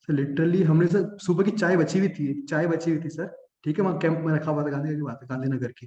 [0.10, 3.28] सर लिटरली हमने सर सुबह की चाय बची हुई थी, चाय बची हुई थी सर
[3.64, 5.86] ठीक है, वहाँ कैंप में रखा हुआ था गांधी बात है गांधीनगर की।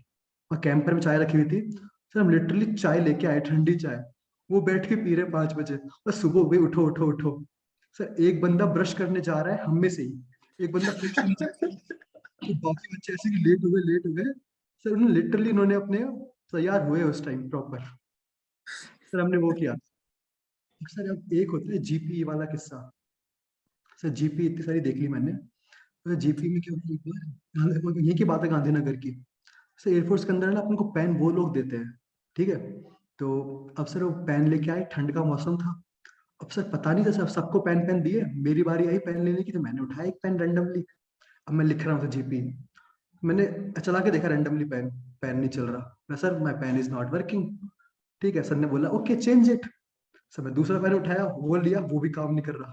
[0.51, 4.03] वहाँ कैंपर में चाय रखी हुई थी। सर हम लिटरली चाय लेके आए, ठंडी चाय।
[4.51, 7.33] वो बैठ के पी रहे पाँच बजे। और सुबह गई, उठो उठो उठो।
[7.97, 12.55] सर, एक बंदा ब्रश करने जा रहा है हम में से ही। एक बंदा तो
[12.57, 14.33] बाकी बच्चे ऐसे कि लेट हो गए लेट हो गए।
[14.85, 15.99] सर, उन्होंने लिटरली उन्होंने अपने
[16.53, 19.75] तैयार हुए उस टाइम प्रॉपर सर, हमने वो किया।
[20.81, 22.79] सर, अब एक होता है जीपी वाला किस्सा।
[24.03, 28.25] सर जीपी इतनी सारी देख ली मैंने। तो जीपी में क्या होता है यही की
[28.25, 29.13] बात है गांधीनगर की।
[29.81, 31.99] सर एयरफोर्स के अंदर ना अपन को पेन वो लोग देते हैं,
[32.37, 32.57] ठीक है?
[33.19, 35.81] तो अब सर, वो पेन लेके आए, ठंड का मौसम था।
[36.41, 39.43] अब सर पता नहीं था सर सबको पेन पेन दिए। मेरी बारी आई पेन लेने
[39.43, 40.85] की तो मैंने उठाया एक पेन रैंडमली
[41.47, 42.41] अब मैं लिख रहा हूँ जीपी
[43.23, 43.47] मैंने
[43.81, 44.91] चला के देखा रैंडमली पेन
[45.23, 47.47] पेन नहीं चल रहा। मैं sir my pen is not working
[48.23, 49.67] ठीक है, सर ने बोला, ओके चेंज इट
[50.35, 52.71] सर मैं दूसरा पेन उठाया, वो लिया, वो भी काम नहीं कर रहा।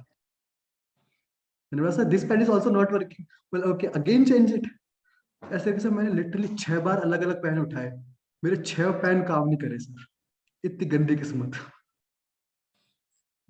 [1.71, 4.67] मैंने बोला, sir this pen is also not working बोला, ओके अगेन चेंज इट
[5.41, 7.91] ऐसे करके सर मैंने लिटरली छह बार अलग अलग पेन उठाए।
[8.43, 10.05] मेरे छह पेन काम नहीं करे, सर।
[10.63, 11.55] इतनी गंदी किस्मत।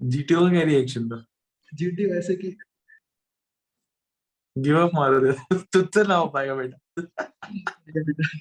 [0.01, 1.25] जीटीओ का क्या रिएक्शन था?
[1.73, 2.57] जीटी वैसे कि
[4.57, 5.31] गिव अप मार दे
[5.73, 6.77] तुझसे ना हो पाएगा बेटा।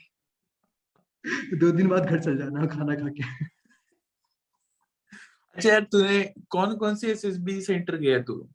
[1.58, 3.22] दो दिन बाद घर चल जाना खाना खा के।
[5.56, 8.48] अच्छा यार तूने कौन कौन से एसएसबी सेंटर गया तू?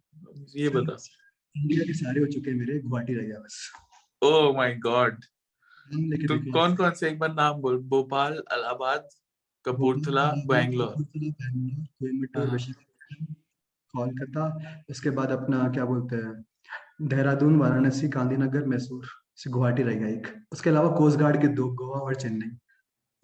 [0.56, 0.98] ये बता।
[1.58, 3.72] इंडिया के सारे हो चुके हैं मेरे गुवाहाटी रह गया बस।
[4.24, 5.24] ओह माय गॉड
[6.28, 9.10] तू। कौन कौन से एक बार नाम बोल। भोपाल इलाहाबाद
[9.66, 12.89] कपूरथला बैंगलोर। बैंगलोर कोयम्बटूर हाँ।
[13.94, 16.34] कोलकाता उसके बाद अपना क्या बोलते हैं?
[17.02, 21.70] देहरादून वाराणसी गांधीनगर मैसूर से गुवाहाटी रह गया एक। उसके अलावा कोस्ट गार्ड के दो
[21.74, 22.50] गोवा और चेन्नई।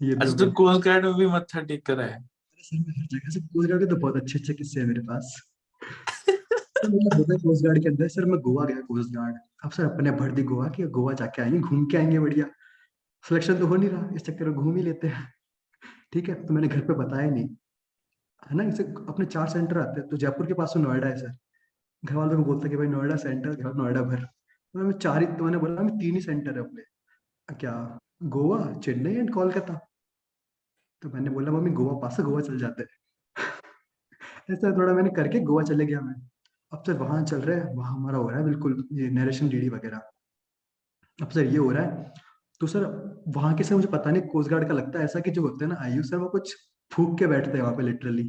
[0.00, 3.70] ये अच्छा तू कोस्ट गार्ड में भी मत्था टेक कर है। हर जगह से कोस्ट
[3.70, 5.36] गार्ड के तो बहुत अच्छे अच्छे किस्से हैं मेरे पास।
[6.26, 10.68] कोस्ट गार्ड के अंदर सर मैं गोवा गया कोस्ट गार्ड अब सर अपने भर्ती गोवा
[10.68, 12.46] की गोवा जाके आएँगे घूम के आएँगे बढ़िया।
[13.24, 15.32] सिलेक्शन तो हो नहीं रहा इस चक्कर में घूम ही लेते हैं।
[16.12, 17.48] ठीक है तो मैंने घर पे बताया नहीं।
[18.50, 18.64] है ना?
[18.64, 21.36] इसे अपने चार सेंटर आते हैं। तो जयपुर के पास तो नोएडा है सर
[22.04, 25.20] घर वालों को बोलते हैं कि भाई नोएडा सेंटर घर नोएडा भर। तो मैं चार
[25.20, 26.82] ही तो मैंने बोला मैं तीन ही सेंटर है अपने।
[27.54, 29.80] क्या, गोवा, चेन्नई एंड कोलकाता?
[31.02, 32.98] तो मैंने बोला, मम्मी, गोवा, पास गोवा चल जाते हैं।
[34.50, 36.14] ऐसा थोड़ा मैंने करके गोवा चले गया मैं।
[36.72, 39.68] अब सर वहाँ चल रहा है। वहाँ हमारा हो रहा है बिल्कुल ये नरेशन डीडी
[39.68, 40.02] वगैरह।
[41.22, 42.12] अब सर ये हो रहा है।
[42.60, 42.84] तो सर
[43.28, 45.64] वहाँ के सर मुझे पता नहीं कोस्ट गार्ड का लगता है ऐसा कि जो होते
[45.64, 46.56] हैं ना आयु सर वो कुछ
[46.92, 48.28] फूक के बैठते हैं वहाँ पे लिटरली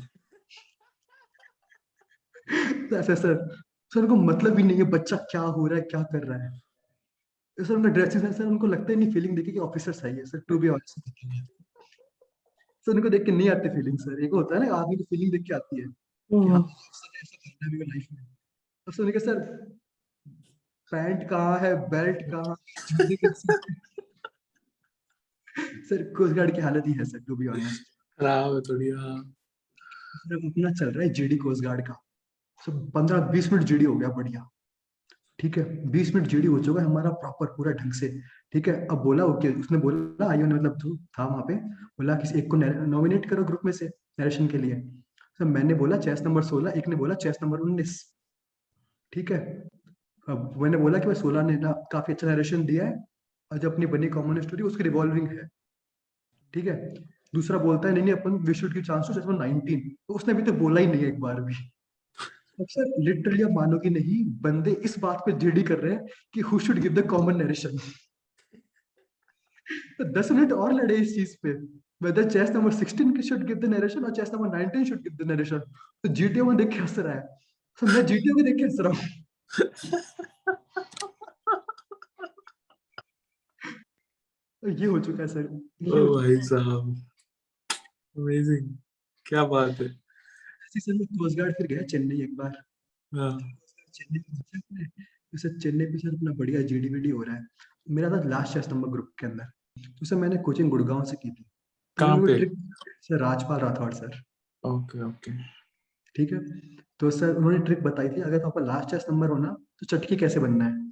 [2.89, 3.35] तो ऐसे। सर
[3.91, 6.59] सर उनको मतलब ही नहीं है बच्चा क्या हो रहा है क्या कर रहा है।
[7.57, 10.17] तो सर उनका ड्रेसिंग सेंस सर उनको लगता ही नहीं फीलिंग देखी कि ऑफिसर सही
[10.17, 11.01] है sir to be officer
[12.87, 15.31] sir उनको देख के नहीं आती फीलिंग सर। एक होता है ना आदमी को फीलिंग
[15.31, 15.87] देख के आती है।
[16.49, 16.61] हाँ
[17.63, 18.21] है लाइफ में।
[18.87, 19.39] अब सर उन्होंने सर
[20.91, 22.55] पैंट कहाँ है बेल्ट कहाँ
[22.91, 23.33] है, हैं?"
[25.89, 29.17] सर कोस्ट गार्ड की हालत ही है सर टू बी ऑनेस्ट खराब है थोड़ी हाँ।
[30.17, 31.93] सर अपना चल रहा है जीडी कोस्ट गार्ड का।
[32.61, 34.47] सर पंद्रह बीस मिनट जीडी हो गया, बढ़िया।
[35.39, 38.09] ठीक है, बीस मिनट जीडी हो चुका है हमारा प्रॉपर पूरा ढंग से।
[38.53, 42.15] ठीक है, अब बोला ओके उसने बोला, आइयो ने मतलब तू था वहाँ पे। बोला,
[42.15, 43.87] किसी, एक को नॉमिनेट करो ग्रुप में से
[44.19, 44.81] नरेशन के लिए।
[45.39, 48.01] सर मैंने बोला चेस नंबर सोलह, एक ने बोला चेस नंबर उन्नीस।
[49.13, 49.39] ठीक है,
[50.27, 52.95] अब मैंने बोला कि भाई सोलह ने ना काफ़ी अच्छा नरेशन दिया है,
[53.51, 55.47] और जो अपनी बनी कॉमन स्टोरी उसकी रिवॉल्विंग है।
[56.53, 56.75] ठीक है
[57.33, 60.43] दूसरा बोलता है नहीं नहीं अपन we should give chance to 19 तो उसने अभी
[60.43, 61.53] तक तो बोला ही नहीं एक बार भी।
[62.59, 66.41] अब सर लिटरली आप मानोगे नहीं बंदे इस बात पे जीडी कर रहे हैं कि
[66.41, 67.77] who should give the common narration
[69.97, 71.51] तो 10 मिनट और लड़े इस चीज़ पे।
[72.01, 75.27] Whether chest number 16 should give the narration और chest number 19 should give the
[75.31, 77.21] narration तो जीटीओ में देख के हंस रहा है।
[77.81, 79.01] तो मैं जीटीओ में देख के हंस रहा हूँ।
[84.63, 86.95] तो ये हो चुका है सर। ओ भाई साहब।
[88.17, 88.75] अमेजिंग
[89.25, 89.87] क्या बात है।
[90.77, 92.57] सर मैं कोस्ट गार्ड फिर गया चेन्नई एक बार।
[93.11, 93.37] हाँ।
[93.93, 97.47] चेन्नई तो सर चेन्नई पे सर अपना बढ़िया जीडी वीडी हो रहा है।
[97.89, 99.45] मेरा था लास्ट चेस नंबर ग्रुप के अंदर।
[99.99, 101.49] तो सर मैंने कोचिंग गुड़गांव से की थी। तो
[101.97, 102.49] कहाँ पे?
[103.01, 104.21] Sir Rajpal Rathore sir.
[104.63, 105.31] Okay okay.
[106.15, 106.39] ठीक है?
[106.99, 110.15] तो सर उन्होंने ट्रिक बताई थी अगर आपका लास्ट चेस नंबर हो ना तो चटकी
[110.15, 110.86] कैसे बनना है।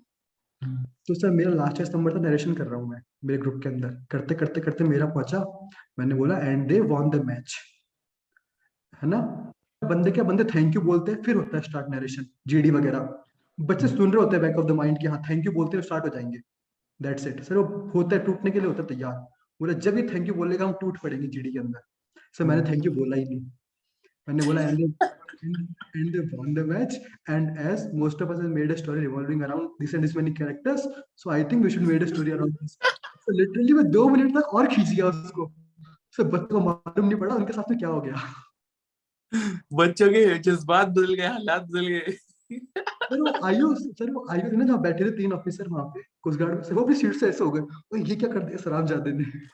[0.62, 3.70] तो सर, मेरा लास्ट चेस नंबर था नरेशन कर रहा हूँ मैं, मेरे ग्रुप के
[3.70, 5.40] अंदर। करते करते करते मेरा पहुँचा।
[6.00, 7.56] मैंने बोला and they won the match
[8.94, 9.18] है ना?
[9.82, 13.10] बंदे क्या बंदे थैंक यू बोलते हैं, फिर होता है स्टार्ट नरेशन जीडी वगैरह।
[13.60, 15.84] बच्चे सुन रहे होते हैं बैक ऑफ़ द माइंड कि हाँ थैंक यू बोलते हैं
[15.84, 16.40] स्टार्ट हो जाएँगे।
[17.00, 19.14] दैट्स इट सर, वो होता है, टूटने के लिए होता है तैयार।
[19.60, 21.82] बोला, जब ये थैंक यू बोलेगा, हम टूट पड़ेंगे जीडी के अंदर।
[22.38, 23.52] सर, मैंने थैंक यू बोला ही नहीं।
[24.28, 24.80] मैंने बोला and
[25.96, 26.94] and and match
[27.30, 27.58] and
[27.96, 31.64] most of us made a story revolving around this this many characters so I think
[31.64, 32.72] we should made a story around this.
[32.72, 35.52] So literally मैं 2 minute तक और खींच गया उसको।
[36.12, 38.16] सो बच्चों को मालूम नहीं पड़ा उनके साथ में क्या हो गया।
[39.74, 42.18] बच्चों के जज्बात बदल गए हालात बदल गए।
[44.78, 47.44] बैठे थे तीन ऑफिसर वहाँ पे कुछ गार्ड में सर वो अपनी सीट से ऐसे
[47.44, 47.62] हो गए।
[48.10, 49.50] ये क्या कर दिया सर जाते हैं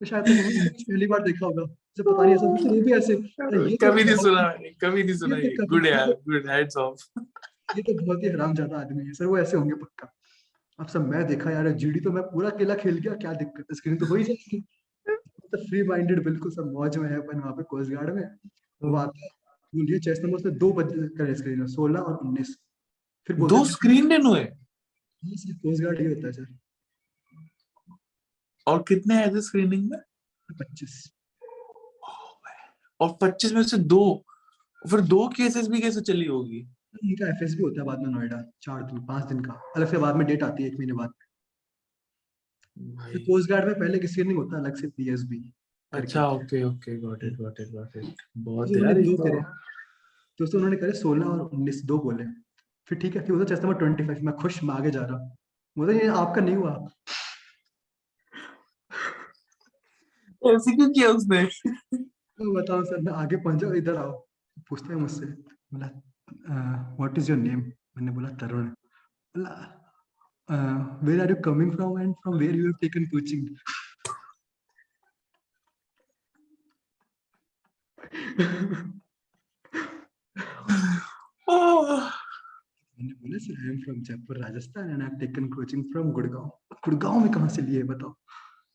[0.00, 0.24] शायद
[0.88, 4.22] पहली बार देखा होगा। मुझे पता नहीं ऐसा कुछ भी ऐसे तो कभी नहीं बहुत-
[4.22, 7.04] सुना मैंने कभी नहीं सुना तो गुड यार गुड हेड्स ऑफ़
[7.76, 10.12] ये तो बहुत ही हराम ज़्यादा आदमी है सर वो ऐसे होंगे पक्का।
[10.78, 13.74] अब सब मैं देखा यार जीडी तो मैं पूरा अकेला खेल गया क्या दिक्कत है?
[13.76, 14.60] स्क्रीन तो हो ही। जाएगी
[15.52, 18.22] तो फ्री माइंडेड बिल्कुल सब मौज में है अपन वहाँ पे कोस्ट गार्ड में।
[18.80, 19.28] वो आता है
[19.72, 22.56] बोलिए चेस नंबर उसमें दो बज करे स्क्रीन में सोलह और उन्नीस।
[23.28, 26.46] फिर दो स्क्रीन इन हुए हाँ कोस्ट गार्ड ही होता है सर
[28.66, 29.98] और कितने हैं थे स्क्रीनिंग में?
[30.58, 31.12] पच्चीस।
[33.00, 34.24] और 25 में से दो
[34.90, 36.58] फिर दो केसेस भी कैसे चली होगी?
[37.04, 39.98] इनका एफएस भी होता है बाद में नोएडा चार दिन पाँच दिन का। अलग से
[39.98, 41.10] बाद में डेट आती है एक महीने बाद।
[42.78, 45.52] फिर कोस्ट गार्ड में पहले की स्क्रीनिंग होता अलग से पीएसबी
[45.92, 49.40] अच्छा okay okay got it got it got it बहुत तो यार दो तो- करे।
[50.38, 52.24] तो उसने उन्होंने करे सोलह और उन्नीस दो बोले।
[52.86, 55.18] फिर ठीक है फिर उधर चेस नंबर ट्वेंटी फाइव मैं खुश मैं आगे जा रहा।
[55.18, 55.36] हूँ
[55.78, 56.88] बोला ये आपका नहीं हुआ।
[60.50, 61.42] ऐसे क्यों किया उसने?
[62.38, 64.12] मैं बताऊँ सर मैं आगे पहुँचा इधर आओ।
[64.68, 65.88] पूछते हैं मुझसे। बोला
[66.98, 68.66] व्हाट इज़ योर नेम मैंने बोला तरुण।
[69.34, 69.52] बोला
[71.04, 73.48] where are you coming from and from where you have taken coaching
[82.98, 86.48] मैंने बोला sir I am from Jaipur Rajasthan and I have taken coaching from Gurgaon
[86.84, 88.14] Gurgaon में कहाँ से लिए बताओ?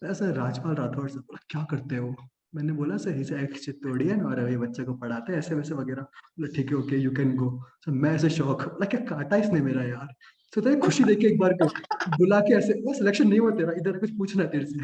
[0.02, 2.16] ऐसा राजपाल राठौर से बोला क्या करते हो?
[2.56, 6.02] मैंने बोला सर इसे एक्स चित्तौड़ियन और ये बच्चे को पढ़ाते हैं ऐसे वैसे वगैरह।
[6.02, 7.50] बोला ठीक है okay you can go
[7.86, 10.08] sir मैं ऐसे शौक बोला क्या काटा इसने मेरा यार?
[10.54, 11.66] तो तेरे खुशी देख के एक बार को
[12.18, 14.80] बुला के ऐसे वो सिलेक्शन नहीं हुआ तेरा इधर कुछ पूछना तेरे से।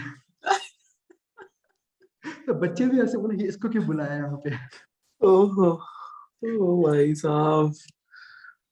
[2.48, 4.56] तो बच्चे भी ऐसे बोले इसको क्यों बुलाया यहाँ पे?
[5.22, 5.70] ओहो
[6.46, 7.74] ओ भाई साहब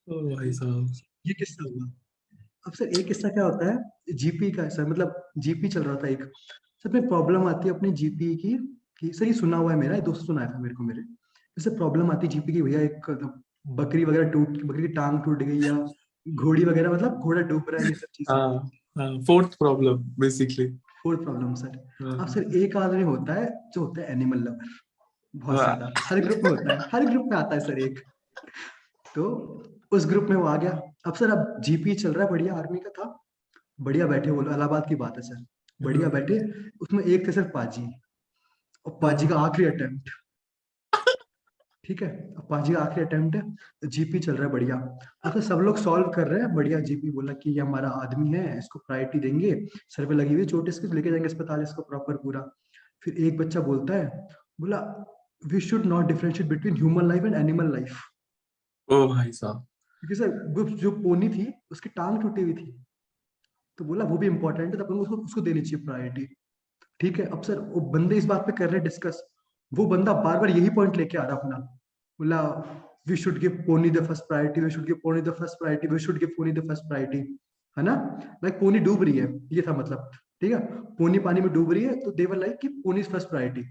[0.07, 0.93] ओ भाई साहब।
[1.27, 1.91] ये किस्सा हुआ?
[2.65, 3.77] अब सर एक किस्सा क्या होता है?
[4.15, 6.23] जीपी का सर मतलब जीपी चल रहा था एक।
[6.85, 8.53] सर में प्रॉब्लम आती है अपने जीपी की
[8.99, 12.11] कि सर ये सुना हुआ है मेरा दोस्त सुनाया था मेरे को मेरे। जैसे प्रॉब्लम
[12.11, 13.09] आती है जीपी की भैया एक
[13.67, 15.75] बकरी वगैरह टूट बकरी की टांग टूट गई या
[16.25, 20.67] घोड़ी वगैरह मतलब घोड़ा डूब रहा है ये सब चीज़ें। हाँ हाँ fourth problem basically
[21.03, 21.77] fourth problem sir
[22.11, 24.73] अब सर एक आदमी होता है जो होता है एनिमल लवर
[25.33, 27.99] बहुत ज़्यादा। हर ग्रुप में होता है हर ग्रुप में आता है सर एक।
[29.15, 29.23] तो
[29.91, 32.79] उस ग्रुप में वो आ गया। अब सर अब जीपी चल रहा है बढ़िया आर्मी
[32.79, 33.05] का था।
[33.79, 35.45] बढ़िया बैठे बोलो इलाहाबाद की बात है सर।
[35.79, 36.39] बढ़िया बैठे
[36.81, 37.87] उसमें एक थे सर पाजी।
[38.85, 40.09] और पाजी का आखिरी अटेम्प्ट
[41.83, 44.75] ठीक है अब पाजी का आखिरी अटेम्प्ट है जीपी चल रहा है बढ़िया।
[45.25, 48.31] अब तो सब लोग सॉल्व कर रहे हैं बढ़िया जीपी बोला कि ये हमारा आदमी
[48.31, 49.53] है इसको प्रायोरिटी देंगे।
[49.89, 52.41] सर पे लगी हुई चोट इसकी लेके जाएँगे अस्पताल इसको प्रॉपर पूरा।
[53.03, 54.27] फिर एक बच्चा बोलता है
[54.61, 54.79] बोला
[55.43, 58.01] we should not differentiate between human life and animal life
[58.89, 59.65] ओ भाई साहब।
[60.05, 62.71] क्योंकि सर जो पोनी थी, उसकी टांग टूटी हुई थी।
[63.79, 66.25] तो बोला, वो भी इम्पोर्टेंट है तो उसको उसको देनी चाहिए प्रायोरिटी
[66.99, 69.23] ठीक है, अब सर वो बंदे इस बात पे कर रहे डिस्कस
[69.71, 71.57] वो बंदा बार बार यही पॉइंट लेके आ रहा अपना।
[72.19, 72.41] बोला
[73.07, 75.99] we should give pony the first priority we should give pony the first priority we
[75.99, 77.17] should give pony the first priority
[77.77, 77.95] है ना?
[78.43, 80.59] लाइक पोनी डूब रही है। ये था मतलब। ठीक है?
[80.95, 83.63] पोनी पानी में डूब रही है तो देवर लाइक कि पोनी फ़र्स्ट प्रायोरिटी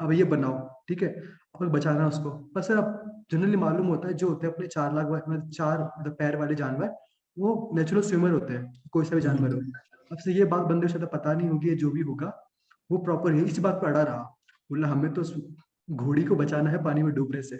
[0.00, 1.08] अब ये बनाओ, ठीक है?
[1.54, 4.94] अब बचाना उसको। पर सर अब जनरली मालूम होता है, जो होते हैं अपने चार
[4.94, 6.94] लाख मतलब चार पैर वाले जानवर,
[7.36, 9.60] वो नेचुरल स्विमर होते हैं, कोई सा भी जानवर हो।
[10.12, 12.32] अब से ये बात बंदे शायद पता नहीं होगी जो भी होगा,
[12.90, 14.22] वो प्रॉपर इस बात पर अड़ा रहा।
[14.70, 15.22] बोला, हमें तो
[15.90, 17.56] घोड़ी को बचाना है पानी में डूबने से।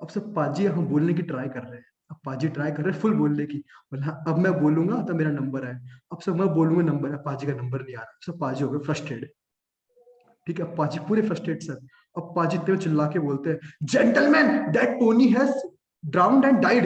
[0.00, 2.98] अब सब पाजी, हम बोलने की ट्राई कर रहे हैं। अब पाजी ट्राई कर रहे
[3.00, 3.58] फुल बोलने की।
[3.92, 5.74] बोला अब मैं बोलूँगा तो मेरा नंबर है
[6.12, 8.70] अब सब मैं बोलूँगा नंबर है पाजी का नंबर नहीं आ रहा। सब पाजी हो
[8.70, 9.30] गए फ्रस्ट्रेटेड
[10.46, 11.86] ठीक है पाजी पूरे फ्रस्ट्रेट सर
[12.16, 13.58] अब पाजी इतने चिल्ला के बोलते हैं
[13.92, 15.52] gentleman that pony has
[16.04, 16.84] drowned and died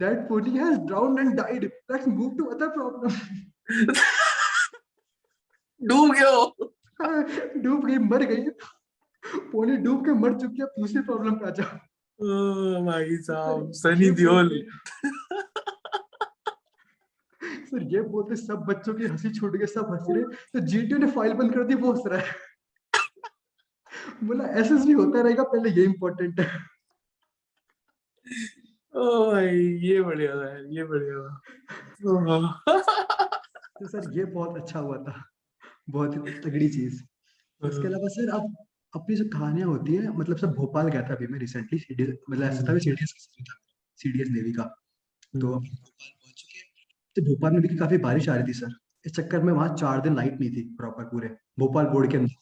[0.00, 1.62] that pony has drowned and died.
[1.90, 3.12] Let's move to other problem.
[5.80, 6.32] डूब गया
[7.62, 8.44] डूब गई मर गई।
[9.56, 14.48] पोनी डूब के मर चुकी है दूसरी प्रॉब्लम पे आ जाओ भाई साहब सनी दियोल
[17.70, 21.06] सर ये बोलते सब बच्चों की हँसी छूट गई सब हंस रहे तो जीटीओ ने
[21.10, 22.34] फ़ाइल बंद कर दी वो हंस रहा है।
[24.24, 26.58] बोला एसएसडी होता रहेगा पहले ये इंपॉर्टेंट है।
[28.94, 31.32] ओ भाई ये बढ़िया था ये बढ़िया था।
[33.80, 35.14] तो सर ये बहुत अच्छा हुआ था
[35.90, 37.02] बहुत ही तगड़ी चीज़।
[37.62, 38.54] उसके अलावा सर अब
[38.96, 41.78] अपनी जो कहानियाँ होती है मतलब सब भोपाल गया था अभी मैं रिसेंटली
[42.30, 43.14] मतलब ऐसा था सीडीएस
[43.98, 44.64] सीडीएस नेवी का
[45.34, 46.64] तो हम्म। भोपाल पहुँच चुके
[47.16, 48.74] तो भोपाल में भी काफ़ी बारिश आ रही थी सर।
[49.06, 51.28] इस चक्कर में वहाँ चार दिन लाइट नहीं थी प्रॉपर पूरे
[51.58, 52.34] भोपाल बोर्ड के अंदर।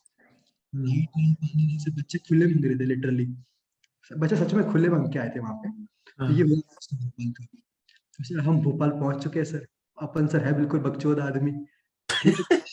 [0.72, 3.26] लाइट नहीं पानी नहीं से बच्चे खुले मंग रहे थे लिटरली
[4.10, 5.70] बच्चे सच में खुले मंग के आए थे वहाँ पे?
[6.18, 7.44] तो ये भोपाल का।
[8.18, 9.66] तो सर हम भोपाल पहुँच चुके हैं सर।
[9.98, 11.52] अपन सर है बिल्कुल बकचोद आदमी।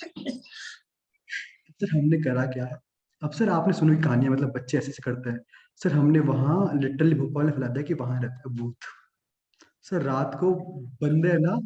[1.82, 2.66] सर हमने करा क्या?
[3.22, 5.40] अब सर आपने सुनी कहानियाँ मतलब बच्चे ऐसे ऐसे करते हैं।
[5.82, 8.76] सर हमने वहाँ लिटरली भोपाल में फैला दिया कि वहाँ रहता है भूत।
[9.84, 10.54] सर रात को
[11.02, 11.58] बंदे है ना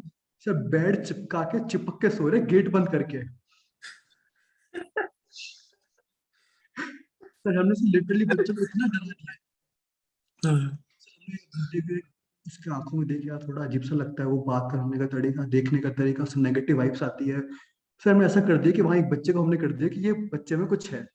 [0.46, 3.22] सर बेड चिपका के चिपक के सो रहे गेट बंद करके।
[7.22, 9.34] सर हमने सर लिटरली बच्चों को इतना डरा दिया।
[10.42, 10.78] हाँ,
[12.46, 15.44] उसकी आँखों में देख यार थोड़ा अजीब सा लगता है वो बात करने का तरीका
[15.48, 17.40] देखने का तरीका उससे नेगेटिव वाइब्स आती है।
[18.04, 20.12] सर हमने ऐसा कर दिया कि वहाँ एक बच्चे को हमने कर दिया कि ये
[20.34, 21.06] बच्चे में कुछ है।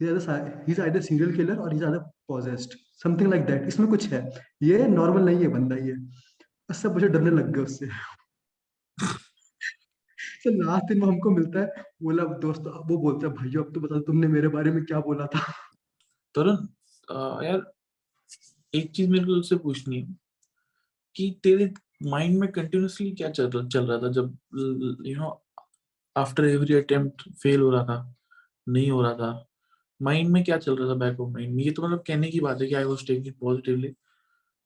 [0.00, 4.20] आइदर सीरियल किलर और he is either possessed something like that इसमें कुछ है।
[4.62, 5.94] ये नहीं है बंदा ये।
[6.70, 7.86] सब बच्चे डरने लग गए उससे।
[10.36, 13.80] सर लास्ट दिन वो हमको मिलता है, बोला, दोस्त वो बोलता है, भाइयों, अब तो
[13.80, 15.40] बता तुमने मेरे बारे में क्या बोला था?
[16.34, 16.56] तरुण
[17.44, 17.62] यार,
[18.74, 20.16] एक चीज़ मेरे को तुझसे पूछनी है
[21.16, 21.72] कि तेरे
[22.04, 24.36] माइंड में कंटिन्यूअसली क्या चल रहा चल रहा था जब
[25.06, 25.30] you know
[26.16, 28.14] after every attempt fail हो रहा था,
[28.66, 29.46] नहीं हो रहा था?
[30.00, 31.62] माइंड में क्या चल रहा था बैक ऑफ़ माइंड में?
[31.64, 33.94] ये तो मतलब कहने की बात है कि आई वाज टेकिंग पॉजिटिवली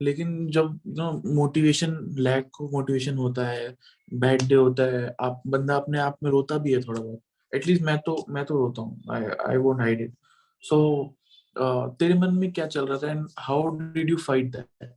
[0.00, 3.76] लेकिन जब नो मोटिवेशन लैक को मोटिवेशन होता है
[4.12, 7.20] बैड डे होता है, आप, बंदा अपने आप में रोता भी है थोड़ा बहुत.
[7.52, 9.02] एटलीस्ट मैं तो मैं तो रोता हूँ.
[9.48, 10.14] I won't hide it
[10.62, 11.16] so
[11.56, 14.94] तेरे मन में क्या चल रहा था and how did you fight that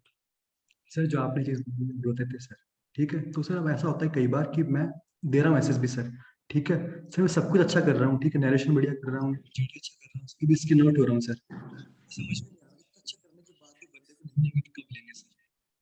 [0.91, 1.61] sir जो आपने चीज़
[2.05, 2.55] रोते थे सर
[2.95, 3.21] ठीक है?
[3.31, 4.89] तो सर अब ऐसा होता है कई बार कि मैं
[5.25, 6.11] दे रहा हूँ मैसेज भी सर
[6.53, 6.77] ठीक है?
[7.09, 8.41] सर, मैं सब कुछ अच्छा कर रहा हूँ, ठीक है?
[8.41, 11.21] नरेशन बढ़िया कर रहा हूँ अच्छा कर रहा हूँ, उसकी स्किल आउट हो रहा हूँ,
[11.21, 12.49] सर। समझ में
[12.97, 15.27] अच्छा करने के बाद भी बंदे को नेगेटिव कब लेंगे, सर।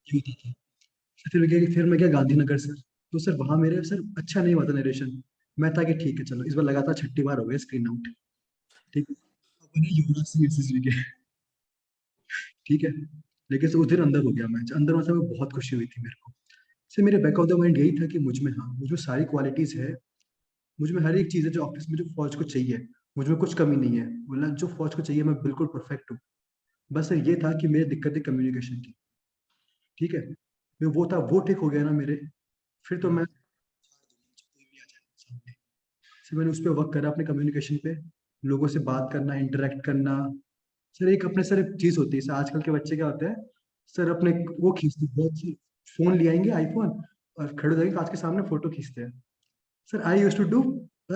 [0.08, 0.54] ये होता था।
[1.26, 2.76] फिर मैं फिर मैं गया गांधीनगर, सर।
[3.14, 5.22] तो सर, वहाँ मेरे, सर अच्छा नहीं हुआ था नरेशन
[5.60, 8.08] मैं था कि ठीक है, चलो, इस बार लगातार छठी बार हो गया स्क्रीन आउट
[8.94, 9.16] ठीक है?
[9.76, 10.92] युवराज सिंह एसएसबी के।
[12.68, 12.92] ठीक है?
[13.52, 16.34] लेकिन सर दिन अंदर हो गया मैच अंदर मतलब बहुत खुशी हुई थी मेरे को।
[16.90, 19.96] सर, मेरे बैक ऑफ़ द माइंड यही था कि मुझमें हाँ मुझमें सारी क्वालिटीज है
[20.82, 23.76] मुझमें हर एक चीज़ है जो ऑफ़िस में जो फौज को चाहिए। मुझमें कुछ कमी
[23.76, 26.20] नहीं है। बोला जो फौज को चाहिए, मैं बिल्कुल परफेक्ट हूँ।
[26.92, 28.94] बस ये था कि मेरी दिक्कत है कम्युनिकेशन की।
[29.98, 30.22] ठीक है?
[30.82, 32.20] मैं वो था, वो ठीक हो गया ना मेरे।
[32.86, 33.26] फिर तो मैं
[36.26, 37.96] सर मैंने उस पर वर्क करा अपने कम्युनिकेशन पे।
[38.44, 40.16] लोगों से बात करना इंटरेक्ट करना।
[41.00, 43.36] सर, एक अपने सर एक चीज़ होती है। सर, आजकल के बच्चे क्या होते हैं?
[43.96, 45.42] सर, अपने वो खींचते बहुत
[45.98, 46.90] फ़ोन ले आएँगे आईफोन
[47.38, 49.12] और खड़े हो जाएँगे कांच के सामने फ़ोटो खींचते हैं।
[49.92, 50.64] Sir I use to do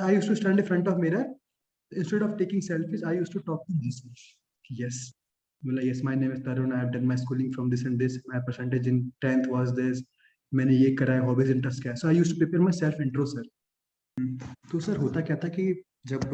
[0.02, 1.34] I use to stand in front of mirror
[1.92, 4.22] instead of taking selfies, i used to talk to myself
[4.70, 4.96] yes.
[5.64, 6.72] Well, yes, my name is tarun.
[6.78, 8.16] I have done my schooling from this and this.
[8.32, 10.02] My percentage in 10th was this.
[10.52, 11.96] मैंने ये करा है hobbies interest क्या है?
[11.96, 13.48] So I used to prepare my self intro sir
[14.72, 15.66] तो sir होता क्या था कि
[16.08, 16.26] जब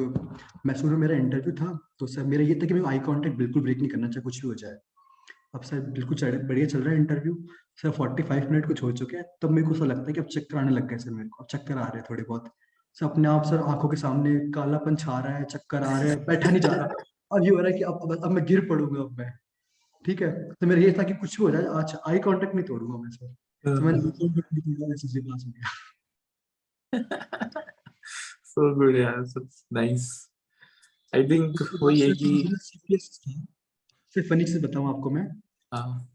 [0.65, 3.63] मैसूर में मेरा इंटरव्यू था तो सर मेरा ये था कि मैं आई कांटेक्ट बिल्कुल
[3.63, 4.77] ब्रेक नहीं करना चाहे कुछ भी हो जाए।
[5.55, 7.35] अब सर बिल्कुल बढ़िया चल रहा है इंटरव्यू
[7.83, 10.25] सर 45 मिनट कुछ हो चुके हैं तब मेरे को ऐसा लगता है कि अब
[10.25, 12.51] चक्कर आने लग गए सर मेरे को अब चक्कर आ रहे हैं थोड़े बहुत।
[12.93, 16.25] सर अपने आप सर आँखों के सामने कालापन छा रहा है चक्कर आ रहे हैं
[16.25, 16.85] बैठा नहीं जा रहा।
[17.31, 19.33] अब ये हो रहा है कि अब अब, अब मैं गिर पड़ूँगा अब मैं।
[20.05, 20.49] ठीक है?
[20.53, 23.09] तो मेरा ये था कि कुछ भी हो जाए आज आई कांटेक्ट नहीं तोड़ूँगा मैं
[23.09, 24.29] सर। तो मैंने से हो
[28.75, 29.41] good yeah so
[29.71, 30.29] nice
[31.15, 32.49] i think वही है कि
[34.15, 35.41] सिर्फ़ फनी से बताऊँ आपको मैं।
[35.73, 36.10] हाँ।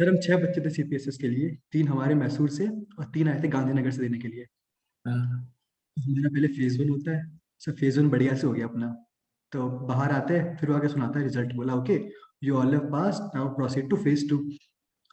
[0.00, 3.42] सर हम छह बच्चे थे सीपीएसएस के लिए, तीन हमारे मैसूर से और तीन आए
[3.42, 4.44] थे गांधीनगर से देने के लिए।
[5.04, 7.22] हमारा पहले फ़ेज़ वन होता है
[7.60, 8.88] सर फ़ेज़ वन बढ़िया से हो गया अपना।
[9.52, 11.94] तो बाहर आते हैं, फिर वो आके सुनाता है रिज़ल्ट बोला, okay
[12.44, 14.38] you all have pass now proceed to phase two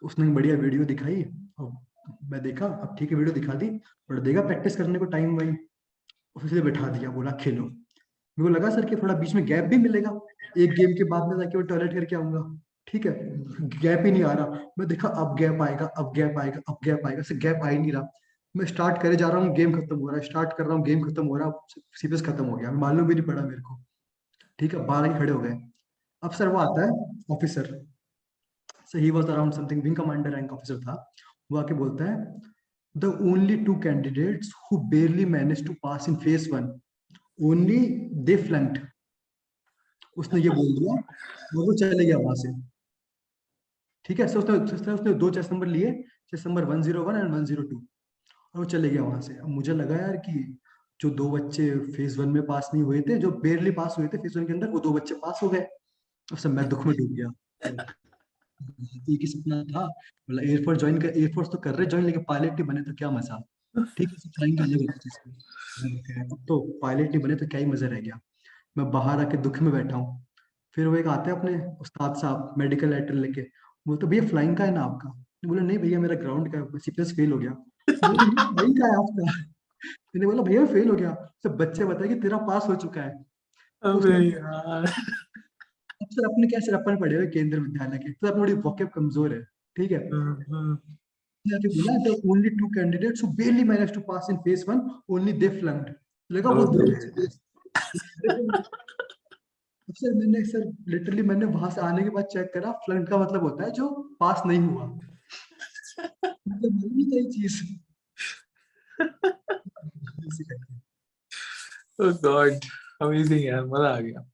[0.02, 1.24] उसने बढ़िया वीडियो दिखाई,
[1.60, 1.72] और
[2.32, 3.70] मैं देखा, अब ठीक है वीडियो दिखा दी,
[4.10, 5.52] और देगा प्रैक्टिस करने को टाइम वही।
[6.36, 9.78] उसने बैठा दिया, बोला, खेलो। मेरे को लगा, सर, कि थोड़ा बीच में गैप भी
[9.80, 10.12] मिलेगा।
[10.58, 12.42] एक गेम के बाद में जाके वो टॉयलेट करके आऊँगा।
[12.88, 13.12] ठीक है?
[13.82, 17.06] गैप ही नहीं आ रहा। मैं देखा, अब गैप आएगा, अब गैप आएगा, अब गैप
[17.08, 18.08] आएगा। सर गैप आ ही नहीं रहा।
[18.56, 20.84] मैं स्टार्ट करे जा रहा हूँ गेम खत्म हो रहा है। स्टार्ट कर रहा हूँ
[20.86, 23.80] गेम खत्म हो रहा है। सीपीएस खत्म हो गया। मालूम भी नहीं पड़ा मेरे को।
[24.60, 24.86] ठीक है?
[24.86, 25.58] बाहर ही खड़े हो गए।
[26.24, 26.92] अब सर वो आता है
[27.32, 27.66] officer
[28.92, 30.94] sir he was around something wing commander rank officer था।
[31.52, 32.40] वो आके बोलता है
[32.96, 36.72] the only two candidates who barely manage to pass in phase one
[37.40, 37.80] only
[38.26, 38.80] they flunked
[40.18, 40.94] उसने ये बोल दिया
[41.56, 42.52] वो चले गया वहाँ से।
[44.06, 45.92] ठीक है सर उसने उसने, उसने दो चेस नंबर लिए
[46.32, 47.78] चेस नंबर 101 एंड 102
[48.56, 50.34] और वो चले गया वहाँ से। अब मुझे लगा यार कि
[51.00, 54.18] जो दो बच्चे फ़ेज़ वन में पास नहीं हुए थे जो बेरली पास हुए थे
[54.20, 55.62] फ़ेज़ वन के अंदर वो दो बच्चे पास हो गए।
[56.30, 57.32] अब सब मैं दुख में डूब गया।
[59.10, 62.58] एक ही सपना था। बोला एयरफोर्स ज्वाइन कर एयरफोर्स तो कर रहे ज्वाइन लेकिन पायलट
[62.60, 63.40] ही बने तो क्या मज़ा?
[63.98, 68.00] ठीक है फ्लाइंग अलग होता है तो पायलट नहीं बने तो क्या ही मज़ा रह
[68.02, 68.20] गया।
[68.78, 70.26] मैं बाहर आके दुख में बैठा हूँ।
[70.78, 73.42] फिर वो एक आते हैं अपने उस्ताद साहब मेडिकल लेटर लेके।
[73.88, 75.10] बोलते भैया फ्लाइंग का है ना आपका?
[75.10, 77.52] मैं बोला नहीं भैया मेरा ग्राउंड का है सी प्लस फेल हो गया।
[77.90, 79.26] फ्लाइंग का है आपका?
[80.16, 83.26] मैंने बोला भैया फेल हो गया। सब बच्चे बताए कि तेरा पास हो चुका है।
[83.84, 84.86] अबे यार।
[86.02, 88.12] अब सर अपने क्या सर अपन पढ़े हुए केंद्र विद्यालय के?
[88.12, 89.42] तो अपनी थोड़ी वोकेब कमज़ोर है
[89.76, 90.10] ठीक है?
[90.10, 90.78] हम्म, हम्म.
[91.48, 95.34] जाके बोला the only two candidates who barely managed to pass in phase one only
[95.42, 95.90] they flunked.
[96.32, 96.80] लगा वो दो
[99.96, 103.44] सर मैंने सर लिटरली मैंने वहाँ से आने के बाद चेक करा फ्लंक का मतलब
[103.44, 103.88] होता है जो
[104.20, 104.86] पास नहीं हुआ
[106.48, 107.64] मतलब चीज़।
[111.98, 112.66] Oh God,
[113.02, 114.26] amazing यार मज़ा आ गया.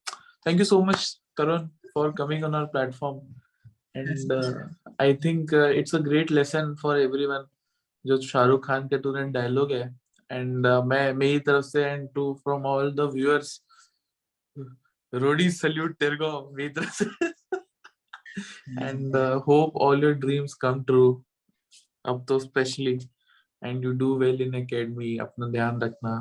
[0.46, 1.04] Thank you so much
[1.38, 3.20] Tarun for coming on our platform.
[3.96, 4.26] Yes, And yes.
[4.32, 4.68] uh,
[5.00, 7.46] I think uh, it's a great lesson for everyone.
[8.06, 9.84] जो शाहरुख खान के तूने डायलॉग है
[10.30, 13.52] एंड मैं मेरी तरफ़ से and to from all the viewers
[15.14, 17.06] roadie salute तेरे को मेरी तरफ़ से
[18.88, 19.16] and
[19.48, 21.04] hope all your dreams come true
[22.10, 22.98] अब तो specially
[23.64, 26.16] and you do well in academy अपना ध्यान रखना।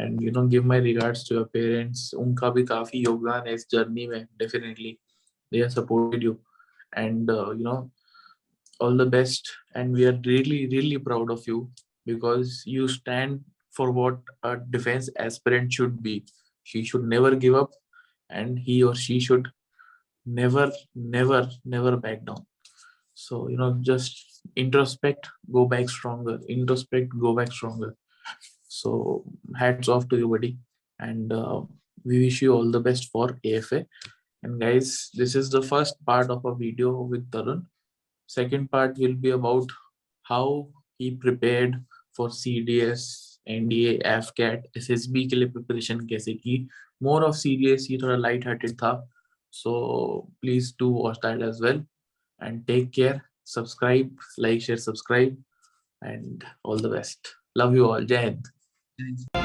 [0.00, 3.66] And you know give my regards to your parents उनका भी काफ़ी योगदान है इस
[3.70, 4.98] जर्नी में definitely
[5.52, 6.38] they have supported you
[6.98, 7.90] and you know
[8.80, 9.48] all the best.
[9.74, 11.58] And we are really really proud of you
[12.10, 13.44] because you stand
[13.78, 16.14] for what a defense aspirant should be.
[16.70, 17.76] She should never give up.
[18.30, 19.48] And he or she should
[20.26, 22.46] never never never back down.
[23.14, 26.38] So you know just introspect go back stronger.
[26.48, 27.94] Introspect go back stronger.
[28.68, 29.24] So
[29.56, 30.58] hats off to you buddy.
[30.98, 31.62] And uh,
[32.04, 33.86] we wish you all the best for afa
[34.42, 37.64] and guys this is the first part of a video with tarun.
[38.26, 39.68] Second part will be about
[40.22, 40.68] how
[40.98, 43.98] he prepared for CDS, NDA
[44.36, 46.56] AFCAT S S B के लिए preparation कैसे की?
[47.02, 48.92] More of serious ये थोड़ा light hearted था
[49.52, 49.72] so
[50.40, 51.84] please do watch that as well
[52.40, 55.42] and take care subscribe like share subscribe
[56.02, 59.39] and all the best love you all जय हिंद